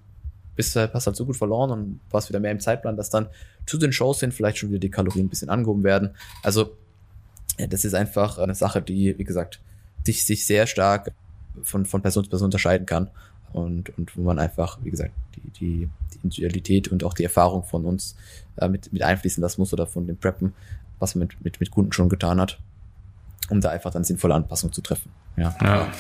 bist 0.55 0.77
du, 0.77 0.93
hast 0.93 1.07
halt 1.07 1.17
so 1.17 1.27
gut 1.27 1.37
verloren 1.37 1.71
und 1.71 2.01
warst 2.11 2.29
wieder 2.29 2.41
mehr 2.41 2.53
im 2.53 2.61
Zeitplan, 2.61 2.97
dass 2.97 3.11
dann 3.11 3.29
zu 3.67 3.79
den 3.79 3.93
Shows 3.93 4.21
hin 4.21 4.33
vielleicht 4.33 4.59
schon 4.59 4.71
wieder 4.71 4.81
die 4.81 4.91
Kalorien 4.91 5.27
ein 5.27 5.29
bisschen 5.29 5.51
angehoben 5.51 5.85
werden. 5.85 6.11
Also, 6.43 6.77
ja, 7.59 7.67
das 7.67 7.85
ist 7.85 7.95
einfach 7.95 8.39
eine 8.39 8.55
Sache, 8.55 8.83
die, 8.83 9.19
wie 9.19 9.25
gesagt, 9.25 9.61
sich, 10.05 10.25
sich 10.25 10.47
sehr 10.47 10.67
stark 10.67 11.13
von, 11.63 11.85
von 11.85 12.03
Person 12.03 12.25
zu 12.25 12.31
Person 12.31 12.47
unterscheiden 12.47 12.87
kann 12.87 13.11
und, 13.53 13.97
und 13.99 14.17
wo 14.17 14.23
man 14.23 14.39
einfach, 14.39 14.79
wie 14.83 14.91
gesagt, 14.91 15.13
die, 15.37 15.51
die, 15.51 15.89
die 16.15 16.19
Individualität 16.23 16.89
und 16.89 17.05
auch 17.05 17.15
die 17.15 17.25
Erfahrung 17.25 17.65
von 17.65 17.85
uns 17.85 18.17
äh, 18.57 18.69
mit, 18.69 18.93
mit 18.93 19.03
einfließen 19.03 19.43
lassen 19.43 19.61
muss 19.61 19.73
oder 19.73 19.87
von 19.87 20.07
dem 20.07 20.17
Preppen, 20.17 20.53
was 20.99 21.15
man 21.15 21.29
mit, 21.29 21.45
mit, 21.45 21.61
mit 21.61 21.71
Kunden 21.71 21.93
schon 21.93 22.09
getan 22.09 22.41
hat, 22.41 22.59
um 23.51 23.61
da 23.61 23.71
einfach 23.71 23.91
dann 23.91 24.05
sinnvolle 24.05 24.35
Anpassungen 24.35 24.73
zu 24.73 24.81
treffen. 24.81 25.11
Ja. 25.37 25.57
ja. 25.63 25.93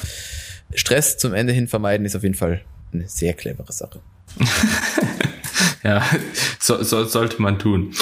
Stress 0.75 1.19
zum 1.19 1.35
Ende 1.35 1.53
hin 1.53 1.69
vermeiden 1.69 2.07
ist 2.07 2.17
auf 2.17 2.23
jeden 2.23 2.35
Fall 2.35 2.62
eine 2.93 3.09
sehr 3.09 3.35
clevere 3.35 3.73
Sache. 3.73 4.01
ja, 5.83 6.03
so, 6.59 6.83
so, 6.83 7.05
sollte 7.05 7.41
man 7.41 7.59
tun. 7.59 7.93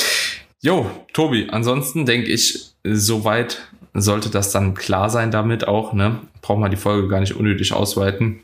Jo, 0.60 0.90
Tobi, 1.12 1.48
ansonsten 1.50 2.06
denke 2.06 2.28
ich, 2.28 2.72
soweit 2.84 3.58
sollte 3.94 4.30
das 4.30 4.52
dann 4.52 4.74
klar 4.74 5.10
sein 5.10 5.30
damit 5.30 5.66
auch, 5.66 5.92
ne? 5.92 6.20
Braucht 6.42 6.60
man 6.60 6.70
die 6.70 6.76
Folge 6.76 7.08
gar 7.08 7.20
nicht 7.20 7.34
unnötig 7.34 7.72
ausweiten. 7.72 8.40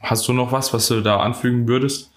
Hast 0.00 0.28
du 0.28 0.32
noch 0.32 0.52
was, 0.52 0.72
was 0.72 0.88
du 0.88 1.00
da 1.00 1.20
anfügen 1.20 1.66
würdest? 1.68 2.10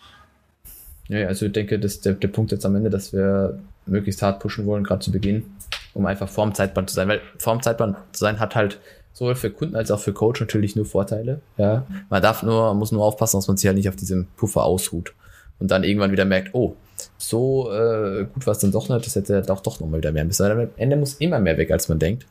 Ja, 1.07 1.27
also 1.27 1.45
ich 1.45 1.51
denke, 1.51 1.79
dass 1.79 2.01
der, 2.01 2.13
der 2.13 2.27
Punkt 2.27 2.51
jetzt 2.51 2.65
am 2.65 2.75
Ende, 2.75 2.89
dass 2.89 3.11
wir 3.13 3.59
möglichst 3.85 4.21
hart 4.21 4.39
pushen 4.39 4.65
wollen, 4.65 4.83
gerade 4.83 5.01
zu 5.01 5.11
Beginn, 5.11 5.45
um 5.93 6.05
einfach 6.05 6.29
vorm 6.29 6.53
Zeitplan 6.53 6.87
zu 6.87 6.95
sein. 6.95 7.07
Weil 7.07 7.21
vorm 7.37 7.61
Zeitplan 7.61 7.95
zu 8.11 8.19
sein 8.19 8.39
hat 8.39 8.55
halt 8.55 8.79
sowohl 9.13 9.35
für 9.35 9.51
Kunden 9.51 9.75
als 9.75 9.91
auch 9.91 9.99
für 9.99 10.13
Coach 10.13 10.39
natürlich 10.39 10.75
nur 10.75 10.85
Vorteile. 10.85 11.41
Ja, 11.57 11.85
man 12.09 12.21
darf 12.21 12.43
nur, 12.43 12.73
muss 12.73 12.91
nur 12.91 13.03
aufpassen, 13.03 13.37
dass 13.37 13.47
man 13.47 13.57
sich 13.57 13.67
halt 13.67 13.77
nicht 13.77 13.89
auf 13.89 13.95
diesem 13.95 14.27
Puffer 14.37 14.63
ausruht 14.63 15.13
und 15.59 15.69
dann 15.69 15.83
irgendwann 15.83 16.11
wieder 16.11 16.25
merkt, 16.25 16.53
oh, 16.53 16.75
so 17.17 17.71
äh, 17.71 18.25
gut 18.25 18.45
war 18.45 18.53
es 18.53 18.59
dann 18.59 18.71
doch 18.71 18.89
nicht, 18.89 19.05
das 19.05 19.15
hätte 19.15 19.51
auch 19.51 19.61
doch 19.61 19.79
nochmal 19.79 19.99
wieder 19.99 20.11
mehr 20.11 20.25
müssen. 20.25 20.45
Am 20.45 20.69
Ende 20.77 20.95
muss 20.95 21.15
immer 21.15 21.39
mehr 21.39 21.57
weg, 21.57 21.71
als 21.71 21.89
man 21.89 21.99
denkt 21.99 22.25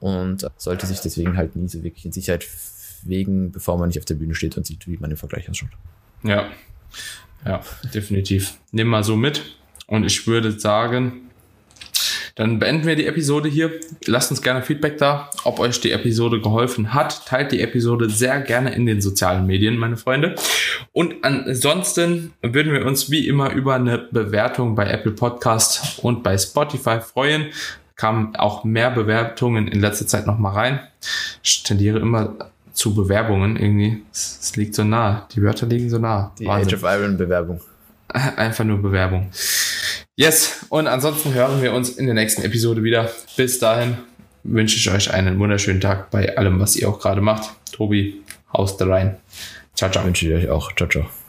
und 0.00 0.48
sollte 0.56 0.86
sich 0.86 1.00
deswegen 1.00 1.36
halt 1.36 1.54
nie 1.54 1.68
so 1.68 1.82
wirklich 1.82 2.04
in 2.04 2.12
Sicherheit 2.12 2.44
wegen, 3.08 3.52
bevor 3.52 3.78
man 3.78 3.88
nicht 3.88 3.98
auf 3.98 4.04
der 4.04 4.14
Bühne 4.14 4.34
steht 4.34 4.56
und 4.56 4.66
sieht, 4.66 4.86
wie 4.86 4.96
man 4.96 5.10
im 5.10 5.16
Vergleich 5.16 5.48
ausschaut. 5.48 5.70
Ja, 6.22 6.46
ja, 7.44 7.60
definitiv. 7.94 8.58
Nimm 8.70 8.88
mal 8.88 9.04
so 9.04 9.16
mit. 9.16 9.56
Und 9.86 10.04
ich 10.04 10.26
würde 10.26 10.58
sagen, 10.58 11.30
dann 12.34 12.58
beenden 12.58 12.86
wir 12.86 12.96
die 12.96 13.06
Episode 13.06 13.48
hier. 13.48 13.72
Lasst 14.06 14.30
uns 14.30 14.40
gerne 14.40 14.62
Feedback 14.62 14.96
da, 14.96 15.28
ob 15.44 15.58
euch 15.58 15.80
die 15.80 15.92
Episode 15.92 16.40
geholfen 16.40 16.94
hat. 16.94 17.26
Teilt 17.26 17.52
die 17.52 17.60
Episode 17.60 18.08
sehr 18.08 18.40
gerne 18.40 18.74
in 18.74 18.86
den 18.86 19.02
sozialen 19.02 19.46
Medien, 19.46 19.76
meine 19.76 19.98
Freunde. 19.98 20.34
Und 20.92 21.24
ansonsten 21.24 22.32
würden 22.40 22.72
wir 22.72 22.86
uns 22.86 23.10
wie 23.10 23.28
immer 23.28 23.52
über 23.52 23.74
eine 23.74 23.98
Bewertung 23.98 24.74
bei 24.74 24.86
Apple 24.86 25.12
Podcast 25.12 25.98
und 26.02 26.22
bei 26.22 26.38
Spotify 26.38 27.00
freuen. 27.00 27.48
Kamen 27.96 28.34
auch 28.36 28.64
mehr 28.64 28.90
Bewertungen 28.90 29.68
in 29.68 29.80
letzter 29.80 30.06
Zeit 30.06 30.26
nochmal 30.26 30.54
rein. 30.54 30.80
Ich 31.42 31.62
tendiere 31.62 31.98
immer 31.98 32.51
zu 32.72 32.94
Bewerbungen 32.94 33.56
irgendwie. 33.56 34.02
Es, 34.12 34.54
liegt 34.56 34.74
so 34.74 34.84
nah. 34.84 35.28
Die 35.34 35.42
Wörter 35.42 35.66
liegen 35.66 35.90
so 35.90 35.98
nah. 35.98 36.32
Die 36.38 36.46
Wahnsinn. 36.46 36.74
Age 36.74 36.84
of 36.84 36.90
Iron 36.90 37.16
Bewerbung. 37.16 37.60
Einfach 38.08 38.64
nur 38.64 38.80
Bewerbung. 38.80 39.30
Yes. 40.16 40.66
Und 40.68 40.86
ansonsten 40.86 41.34
hören 41.34 41.62
wir 41.62 41.72
uns 41.72 41.90
in 41.90 42.06
der 42.06 42.14
nächsten 42.14 42.42
Episode 42.42 42.82
wieder. 42.82 43.10
Bis 43.36 43.58
dahin 43.58 43.98
wünsche 44.44 44.76
ich 44.76 44.90
euch 44.90 45.12
einen 45.12 45.38
wunderschönen 45.38 45.80
Tag 45.80 46.10
bei 46.10 46.36
allem, 46.36 46.60
was 46.60 46.76
ihr 46.76 46.88
auch 46.88 47.00
gerade 47.00 47.20
macht. 47.20 47.50
Tobi, 47.72 48.22
haust 48.52 48.80
rein. 48.82 49.16
Ciao, 49.74 49.90
ciao. 49.90 50.04
Wünsche 50.04 50.28
ich 50.28 50.34
euch 50.34 50.50
auch. 50.50 50.74
Ciao, 50.74 50.88
ciao. 50.88 51.21